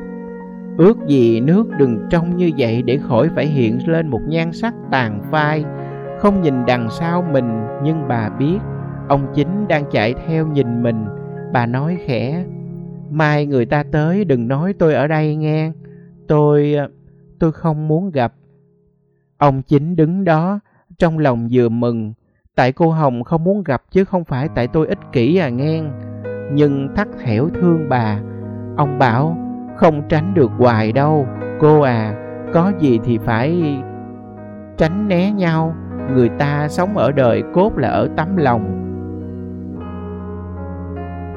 Ước 0.77 0.97
gì 1.07 1.39
nước 1.39 1.63
đừng 1.77 2.07
trong 2.09 2.37
như 2.37 2.51
vậy 2.57 2.81
để 2.81 2.97
khỏi 2.97 3.29
phải 3.35 3.45
hiện 3.45 3.79
lên 3.87 4.07
một 4.07 4.21
nhan 4.27 4.51
sắc 4.51 4.73
tàn 4.91 5.21
phai. 5.31 5.65
Không 6.19 6.41
nhìn 6.41 6.65
đằng 6.65 6.89
sau 6.89 7.21
mình 7.31 7.61
nhưng 7.83 8.07
bà 8.07 8.29
biết 8.29 8.57
ông 9.07 9.27
chính 9.35 9.67
đang 9.67 9.83
chạy 9.91 10.15
theo 10.27 10.47
nhìn 10.47 10.83
mình. 10.83 11.05
Bà 11.53 11.65
nói 11.65 11.97
khẽ, 12.05 12.45
mai 13.09 13.45
người 13.45 13.65
ta 13.65 13.83
tới 13.91 14.25
đừng 14.25 14.47
nói 14.47 14.73
tôi 14.79 14.93
ở 14.93 15.07
đây 15.07 15.35
nghe. 15.35 15.71
Tôi... 16.27 16.75
tôi 17.39 17.51
không 17.51 17.87
muốn 17.87 18.11
gặp. 18.11 18.33
Ông 19.37 19.61
chính 19.61 19.95
đứng 19.95 20.23
đó, 20.23 20.59
trong 20.97 21.17
lòng 21.17 21.47
vừa 21.51 21.69
mừng 21.69 22.13
Tại 22.55 22.71
cô 22.71 22.89
Hồng 22.89 23.23
không 23.23 23.43
muốn 23.43 23.63
gặp 23.63 23.81
chứ 23.91 24.05
không 24.05 24.23
phải 24.23 24.49
tại 24.55 24.67
tôi 24.67 24.87
ích 24.87 24.99
kỷ 25.11 25.37
à 25.37 25.49
ngang 25.49 25.91
Nhưng 26.53 26.95
thắt 26.95 27.07
thẻo 27.23 27.49
thương 27.61 27.89
bà. 27.89 28.19
Ông 28.77 28.99
bảo, 28.99 29.37
không 29.75 30.01
tránh 30.09 30.33
được 30.33 30.51
hoài 30.57 30.91
đâu, 30.91 31.27
Cô 31.59 31.81
à 31.81 32.15
có 32.53 32.71
gì 32.79 32.99
thì 33.03 33.17
phải 33.17 33.81
tránh 34.77 35.07
né 35.07 35.31
nhau. 35.31 35.75
Người 36.13 36.29
ta 36.29 36.67
sống 36.69 36.97
ở 36.97 37.11
đời 37.11 37.43
cốt 37.53 37.77
là 37.77 37.89
ở 37.89 38.09
tấm 38.17 38.37
lòng. 38.37 38.77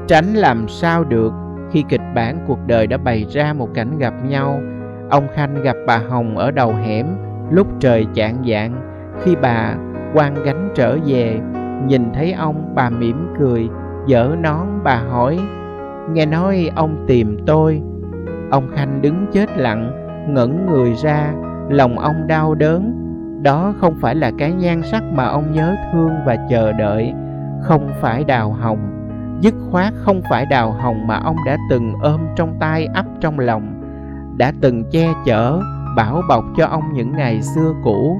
Tránh 0.07 0.33
làm 0.33 0.67
sao 0.67 1.03
được? 1.03 1.33
Khi 1.71 1.83
kịch 1.89 2.01
bản 2.15 2.37
cuộc 2.47 2.59
đời 2.67 2.87
đã 2.87 2.97
bày 2.97 3.25
ra 3.29 3.53
một 3.53 3.69
cảnh 3.73 3.97
gặp 3.97 4.13
nhau, 4.23 4.61
Ông 5.09 5.27
Khanh 5.33 5.61
gặp 5.61 5.75
bà 5.87 5.97
Hồng 5.97 6.37
ở 6.37 6.51
đầu 6.51 6.73
hẻm, 6.73 7.05
lúc 7.51 7.67
trời 7.79 8.07
chạng 8.13 8.43
dạng 8.47 8.81
Khi 9.23 9.35
bà 9.35 9.75
quan 10.15 10.43
gánh 10.43 10.69
trở 10.75 10.97
về. 11.05 11.39
Nhìn 11.87 12.13
thấy 12.13 12.33
ông, 12.33 12.71
bà 12.75 12.89
mỉm 12.89 13.33
cười, 13.39 13.69
dở 14.07 14.35
nón, 14.39 14.67
bà 14.83 14.95
hỏi, 14.95 15.39
nghe 16.13 16.25
nói 16.25 16.69
ông 16.75 17.05
tìm 17.07 17.37
tôi? 17.45 17.81
Ông 18.51 18.67
khanh 18.75 19.01
đứng 19.01 19.25
chết 19.31 19.57
lặng 19.57 19.91
ngẩng 20.29 20.65
người 20.71 20.93
ra, 20.93 21.33
lòng 21.69 21.99
ông 21.99 22.27
đau 22.27 22.55
đớn. 22.55 23.01
Đó 23.43 23.73
không 23.79 23.95
phải 24.01 24.15
là 24.15 24.31
cái 24.37 24.51
nhan 24.51 24.81
sắc 24.83 25.03
mà 25.03 25.25
ông 25.25 25.51
nhớ 25.51 25.75
thương 25.93 26.11
và 26.25 26.35
chờ 26.49 26.71
đợi, 26.71 27.13
không 27.61 27.89
phải 28.01 28.23
đào 28.23 28.51
hồng. 28.51 28.79
Dứt 29.41 29.53
khoát 29.71 29.93
không 29.95 30.21
phải 30.29 30.45
đào 30.45 30.71
hồng 30.71 31.07
mà 31.07 31.15
ông 31.15 31.35
đã 31.45 31.57
từng 31.69 31.93
ôm 32.01 32.19
trong 32.35 32.55
tay 32.59 32.87
ấp 32.93 33.05
trong 33.19 33.39
lòng, 33.39 33.81
đã 34.37 34.51
từng 34.61 34.83
che 34.91 35.13
chở, 35.25 35.59
bảo 35.95 36.21
bọc 36.29 36.43
cho 36.57 36.65
ông 36.67 36.83
những 36.93 37.11
ngày 37.11 37.41
xưa 37.41 37.73
cũ 37.83 38.19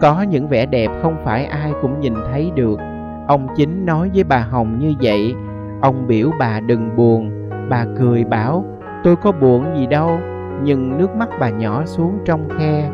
có 0.00 0.22
những 0.22 0.48
vẻ 0.48 0.66
đẹp 0.66 0.90
không 1.02 1.16
phải 1.24 1.44
ai 1.44 1.72
cũng 1.82 2.00
nhìn 2.00 2.14
thấy 2.30 2.52
được. 2.54 2.80
Ông 3.26 3.46
chính 3.56 3.86
nói 3.86 4.10
với 4.14 4.24
bà 4.24 4.38
hồng 4.38 4.78
như 4.78 4.94
vậy. 5.00 5.34
Ông 5.80 6.06
biểu 6.06 6.30
bà 6.38 6.60
đừng 6.60 6.96
buồn. 6.96 7.30
Bà 7.68 7.84
cười 7.98 8.24
bảo, 8.24 8.64
tôi 9.04 9.16
có 9.16 9.32
buồn 9.32 9.76
gì 9.76 9.86
đâu, 9.86 10.18
nhưng 10.62 10.98
nước 10.98 11.16
mắt 11.16 11.28
bà 11.40 11.50
nhỏ 11.50 11.82
xuống 11.84 12.18
trong 12.24 12.48
khe. 12.58 12.90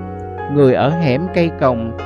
Người 0.54 0.74
ở 0.74 0.90
hẻm 0.90 1.26
cây 1.34 1.50
cồng, 1.60 1.96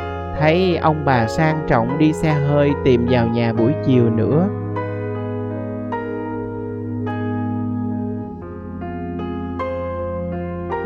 thấy 0.40 0.76
ông 0.76 1.04
bà 1.04 1.26
sang 1.26 1.58
trọng 1.68 1.98
đi 1.98 2.12
xe 2.12 2.32
hơi 2.32 2.70
tìm 2.84 3.06
vào 3.10 3.26
nhà 3.26 3.52
buổi 3.52 3.72
chiều 3.86 4.10
nữa. 4.10 4.48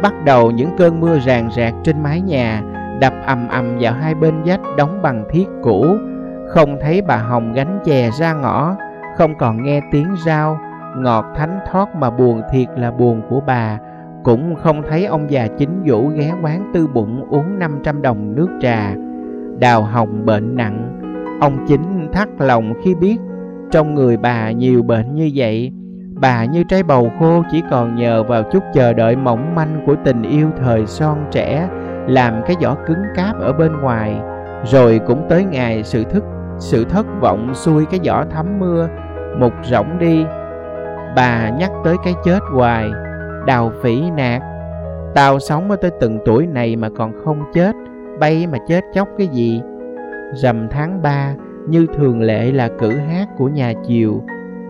Bắt 0.03 0.25
đầu 0.25 0.51
những 0.51 0.71
cơn 0.79 1.01
mưa 1.01 1.19
ràng 1.19 1.51
rạc 1.57 1.75
trên 1.85 2.03
mái 2.03 2.21
nhà 2.21 2.63
đập 3.05 3.15
ầm 3.27 3.49
ầm 3.49 3.77
vào 3.81 3.93
hai 3.93 4.15
bên 4.15 4.35
vách 4.45 4.61
đóng 4.77 5.03
bằng 5.03 5.25
thiết 5.31 5.47
cũ. 5.63 5.87
Không 6.49 6.77
thấy 6.81 7.03
bà 7.03 7.17
hồng 7.17 7.53
gánh 7.53 7.79
chè 7.85 8.11
ra 8.11 8.33
ngõ, 8.33 8.77
không 9.17 9.35
còn 9.39 9.63
nghe 9.63 9.81
tiếng 9.93 10.09
rao. 10.27 10.59
Ngọt 10.97 11.25
thánh 11.37 11.61
thoát 11.71 11.97
mà 11.97 12.11
buồn 12.11 12.43
thiệt 12.53 12.69
là 12.77 12.91
buồn 12.91 13.23
của 13.29 13.41
bà. 13.47 13.79
Cũng 14.23 14.55
không 14.57 14.83
thấy 14.89 15.05
ông 15.05 15.31
già 15.31 15.47
chính 15.59 15.83
vũ 15.87 16.09
ghé 16.09 16.33
quán 16.43 16.71
tư 16.75 16.87
bụng 16.87 17.27
uống 17.31 17.59
500 17.59 18.03
đồng 18.03 18.35
nước 18.35 18.49
trà. 18.61 18.95
Đào 19.59 19.83
hồng 19.83 20.27
bệnh 20.27 20.57
nặng. 20.57 21.01
Ông 21.41 21.65
chính 21.69 22.09
thắt 22.13 22.29
lòng 22.39 22.75
khi 22.85 22.95
biết 22.95 23.17
trong 23.71 23.95
người 23.95 24.17
bà 24.17 24.51
nhiều 24.51 24.83
bệnh 24.83 25.15
như 25.15 25.31
vậy. 25.35 25.73
Bà 26.15 26.45
như 26.45 26.65
trái 26.69 26.83
bầu 26.83 27.13
khô 27.19 27.43
chỉ 27.51 27.63
còn 27.71 27.95
nhờ 27.95 28.23
vào 28.23 28.43
chút 28.53 28.63
chờ 28.75 28.93
đợi 28.93 29.17
mỏng 29.17 29.55
manh 29.55 29.83
của 29.87 29.95
tình 30.05 30.23
yêu 30.23 30.51
thời 30.61 30.87
son 30.87 31.19
trẻ 31.31 31.69
làm 32.07 32.43
cái 32.47 32.57
vỏ 32.63 32.77
cứng 32.87 33.03
cáp 33.15 33.41
ở 33.41 33.53
bên 33.53 33.81
ngoài, 33.81 34.21
rồi 34.65 35.01
cũng 35.07 35.27
tới 35.29 35.45
ngày 35.45 35.83
sự 35.85 36.05
thức, 36.05 36.25
sự 36.59 36.85
thất 36.85 37.07
vọng 37.21 37.55
xuôi 37.55 37.87
cái 37.91 38.01
vỏ 38.07 38.25
thấm 38.25 38.59
mưa, 38.59 38.89
mục 39.39 39.53
rỗng 39.65 39.99
đi. 39.99 40.25
Bà 41.17 41.51
nhắc 41.51 41.71
tới 41.85 41.97
cái 42.05 42.15
chết 42.25 42.39
hoài, 42.53 42.91
đào 43.47 43.73
phỉ 43.83 44.11
nạt. 44.11 44.43
Tao 45.15 45.39
sống 45.39 45.71
ở 45.71 45.77
tới 45.77 45.91
từng 46.01 46.19
tuổi 46.25 46.47
này 46.47 46.77
mà 46.77 46.89
còn 46.97 47.13
không 47.25 47.45
chết, 47.55 47.75
bay 48.21 48.47
mà 48.47 48.59
chết 48.69 48.85
chóc 48.95 49.09
cái 49.19 49.27
gì? 49.27 49.63
Rằm 50.43 50.69
tháng 50.71 51.03
ba, 51.03 51.35
như 51.69 51.87
thường 51.97 52.21
lệ 52.21 52.53
là 52.53 52.69
cử 52.79 52.91
hát 52.91 53.29
của 53.39 53.49
nhà 53.49 53.73
chiều. 53.87 54.23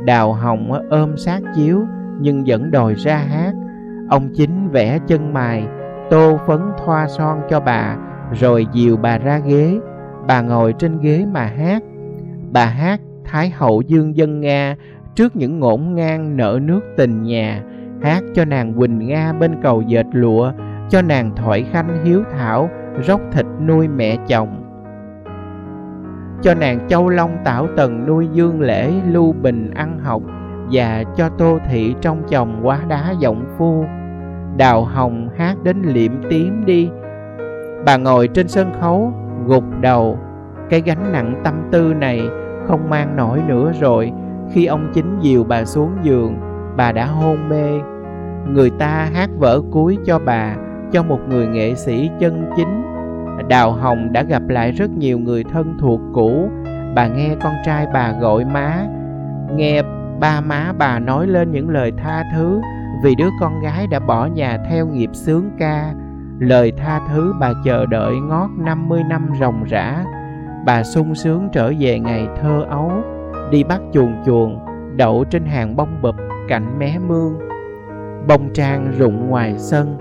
Đào 0.05 0.33
hồng 0.33 0.73
ôm 0.91 1.17
sát 1.17 1.41
chiếu, 1.57 1.81
nhưng 2.21 2.45
vẫn 2.47 2.71
đòi 2.71 2.95
ra 2.95 3.17
hát. 3.17 3.53
Ông 4.11 4.29
chính 4.35 4.69
vẽ 4.69 4.99
chân 5.07 5.33
mài 5.33 5.67
tô 6.11 6.39
phấn 6.47 6.61
thoa 6.85 7.09
son 7.09 7.41
cho 7.51 7.61
bà, 7.61 7.97
rồi 8.33 8.67
dìu 8.73 8.97
bà 8.97 9.19
ra 9.19 9.39
ghế. 9.39 9.79
Bà 10.27 10.41
ngồi 10.41 10.73
trên 10.73 11.01
ghế 11.01 11.27
mà 11.33 11.47
hát. 11.47 11.83
Bà 12.53 12.65
hát 12.67 13.01
thái 13.25 13.51
hậu 13.51 13.83
dương 13.83 14.17
dân 14.17 14.41
nga 14.41 14.77
trước 15.15 15.37
những 15.37 15.61
ngổn 15.61 15.95
ngang 15.95 16.37
nợ 16.37 16.59
nước 16.63 16.81
tình 16.97 17.23
nhà. 17.23 17.63
Hát 18.03 18.23
cho 18.35 18.45
nàng 18.45 18.75
quỳnh 18.75 18.99
nga 18.99 19.33
bên 19.33 19.63
cầu 19.63 19.83
dệt 19.83 20.07
lụa, 20.13 20.53
cho 20.91 21.03
nàng 21.03 21.31
thoại 21.37 21.65
khanh 21.73 22.05
hiếu 22.05 22.23
thảo, 22.33 22.71
róc 23.03 23.21
thịt 23.33 23.47
nuôi 23.67 23.89
mẹ 23.89 24.17
chồng. 24.29 24.61
Cho 26.43 26.55
nàng 26.55 26.89
châu 26.89 27.09
long 27.09 27.37
tảo 27.45 27.67
tần 27.77 28.07
nuôi 28.07 28.29
dương 28.33 28.61
lễ, 28.61 28.93
lưu 29.07 29.33
bình 29.33 29.71
ăn 29.75 29.99
học, 29.99 30.23
và 30.73 31.05
cho 31.17 31.29
tô 31.29 31.59
thị 31.71 31.95
trong 32.01 32.23
chồng 32.29 32.61
quá 32.63 32.81
đá 32.89 33.15
giọng 33.19 33.45
phu 33.59 33.85
đào 34.57 34.85
hồng 34.85 35.29
hát 35.37 35.57
đến 35.63 35.83
liệm 35.83 36.13
tím 36.31 36.65
đi. 36.67 36.91
Bà 37.87 37.97
ngồi 37.97 38.29
trên 38.29 38.49
sân 38.49 38.73
khấu, 38.81 39.13
gục 39.47 39.65
đầu. 39.81 40.19
Cái 40.71 40.81
gánh 40.81 41.13
nặng 41.13 41.41
tâm 41.45 41.55
tư 41.71 41.95
này 41.95 42.23
không 42.67 42.91
mang 42.91 43.17
nổi 43.17 43.43
nữa 43.49 43.73
rồi. 43.81 44.13
Khi 44.53 44.67
ông 44.67 44.91
chính 44.95 45.19
dìu 45.21 45.45
bà 45.45 45.65
xuống 45.65 45.91
giường, 46.03 46.37
bà 46.77 46.93
đã 46.93 47.07
hôn 47.07 47.49
mê. 47.49 47.71
Người 48.49 48.71
ta 48.71 49.09
hát 49.15 49.31
vở 49.39 49.61
cuối 49.71 49.99
cho 50.05 50.19
bà, 50.19 50.57
cho 50.93 51.03
một 51.03 51.21
người 51.29 51.47
nghệ 51.47 51.75
sĩ 51.75 52.11
chân 52.21 52.51
chính. 52.57 52.83
Đào 53.49 53.73
hồng 53.73 54.13
đã 54.13 54.23
gặp 54.23 54.43
lại 54.49 54.73
rất 54.73 54.91
nhiều 54.91 55.19
người 55.19 55.45
thân 55.45 55.77
thuộc 55.81 56.01
cũ. 56.13 56.49
Bà 56.95 57.07
nghe 57.07 57.35
con 57.43 57.53
trai 57.65 57.87
bà 57.95 58.13
gọi 58.21 58.45
má. 58.45 58.87
Nghe 59.57 59.83
ba 60.21 60.41
má 60.41 60.73
bà 60.79 60.99
nói 60.99 61.27
lên 61.27 61.53
những 61.53 61.71
lời 61.71 61.93
tha 61.97 62.23
thứ 62.35 62.61
vì 63.05 63.15
đứa 63.15 63.29
con 63.41 63.61
gái 63.61 63.87
đã 63.87 63.99
bỏ 63.99 64.27
nhà 64.27 64.59
theo 64.71 64.87
nghiệp 64.87 65.11
sướng 65.13 65.51
ca. 65.59 65.93
Lời 66.39 66.73
tha 66.77 67.01
thứ 67.09 67.35
bà 67.41 67.53
chờ 67.65 67.87
đợi 67.87 68.15
ngót 68.17 68.51
50 68.59 69.03
năm 69.09 69.29
ròng 69.41 69.65
rã. 69.65 70.05
Bà 70.67 70.83
sung 70.83 71.15
sướng 71.15 71.49
trở 71.53 71.73
về 71.79 71.99
ngày 71.99 72.29
thơ 72.43 72.65
ấu, 72.71 72.93
đi 73.51 73.65
bắt 73.65 73.81
chuồn 73.93 74.15
chuồn 74.27 74.59
đậu 74.97 75.25
trên 75.31 75.45
hàng 75.45 75.77
bông 75.77 76.03
bụp 76.03 76.15
cạnh 76.49 76.79
mé 76.79 76.99
mương. 77.09 77.39
Bông 78.29 78.53
trang 78.53 78.93
rụng 78.99 79.29
ngoài 79.29 79.55
sân. 79.59 79.99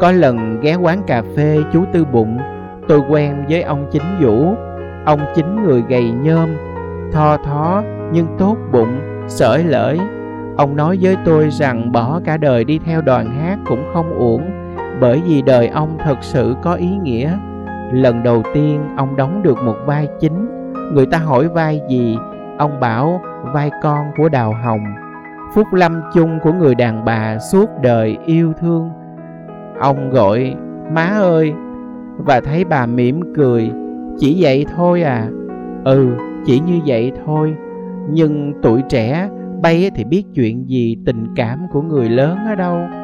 Có 0.00 0.12
lần 0.12 0.60
ghé 0.60 0.74
quán 0.74 1.02
cà 1.06 1.22
phê 1.36 1.58
chú 1.72 1.84
tư 1.92 2.04
bụng, 2.04 2.38
tôi 2.88 3.00
quen 3.10 3.44
với 3.48 3.62
ông 3.62 3.88
chính 3.92 4.18
vũ. 4.22 4.54
Ông 5.04 5.20
chính 5.34 5.64
người 5.64 5.82
gầy 5.88 6.10
nhôm, 6.10 6.48
tho 7.12 7.36
thó 7.36 7.82
nhưng 8.12 8.26
tốt 8.38 8.56
bụng, 8.72 9.00
sởi 9.28 9.64
lởi 9.64 9.98
ông 10.56 10.76
nói 10.76 10.98
với 11.00 11.16
tôi 11.24 11.50
rằng 11.50 11.92
bỏ 11.92 12.20
cả 12.24 12.36
đời 12.36 12.64
đi 12.64 12.78
theo 12.84 13.02
đoàn 13.02 13.30
hát 13.40 13.58
cũng 13.66 13.84
không 13.92 14.18
uổng, 14.18 14.50
bởi 15.00 15.22
vì 15.26 15.42
đời 15.42 15.68
ông 15.68 15.96
thật 16.04 16.16
sự 16.20 16.54
có 16.62 16.74
ý 16.74 16.90
nghĩa. 17.02 17.38
Lần 17.92 18.22
đầu 18.22 18.42
tiên 18.54 18.80
ông 18.96 19.16
đóng 19.16 19.42
được 19.42 19.58
một 19.64 19.76
vai 19.86 20.08
chính, 20.20 20.48
người 20.94 21.06
ta 21.06 21.18
hỏi 21.18 21.48
vai 21.48 21.80
gì? 21.88 22.16
Ông 22.58 22.80
bảo, 22.80 23.20
vai 23.54 23.70
con 23.82 24.06
của 24.16 24.28
đào 24.28 24.54
hồng. 24.64 24.84
Phúc 25.54 25.66
lâm 25.72 26.02
chung 26.14 26.38
của 26.42 26.52
người 26.52 26.74
đàn 26.74 27.04
bà 27.04 27.38
suốt 27.38 27.70
đời 27.82 28.18
yêu 28.26 28.52
thương. 28.60 28.90
Ông 29.80 30.10
gọi, 30.10 30.54
má 30.92 31.04
ơi! 31.04 31.52
Và 32.18 32.40
thấy 32.40 32.64
bà 32.64 32.86
mỉm 32.86 33.34
cười, 33.36 33.70
chỉ 34.18 34.36
vậy 34.40 34.66
thôi 34.76 35.02
à. 35.02 35.26
Ừ 35.84 36.08
chỉ 36.44 36.60
như 36.60 36.80
vậy 36.86 37.12
thôi, 37.26 37.54
nhưng 38.10 38.52
tuổi 38.62 38.82
trẻ 38.88 39.28
bay 39.62 39.90
thì 39.94 40.04
biết 40.04 40.22
chuyện 40.34 40.68
gì 40.68 40.96
tình 41.06 41.26
cảm 41.36 41.66
của 41.72 41.82
người 41.82 42.08
lớn 42.08 42.38
ở 42.46 42.54
đâu? 42.54 43.01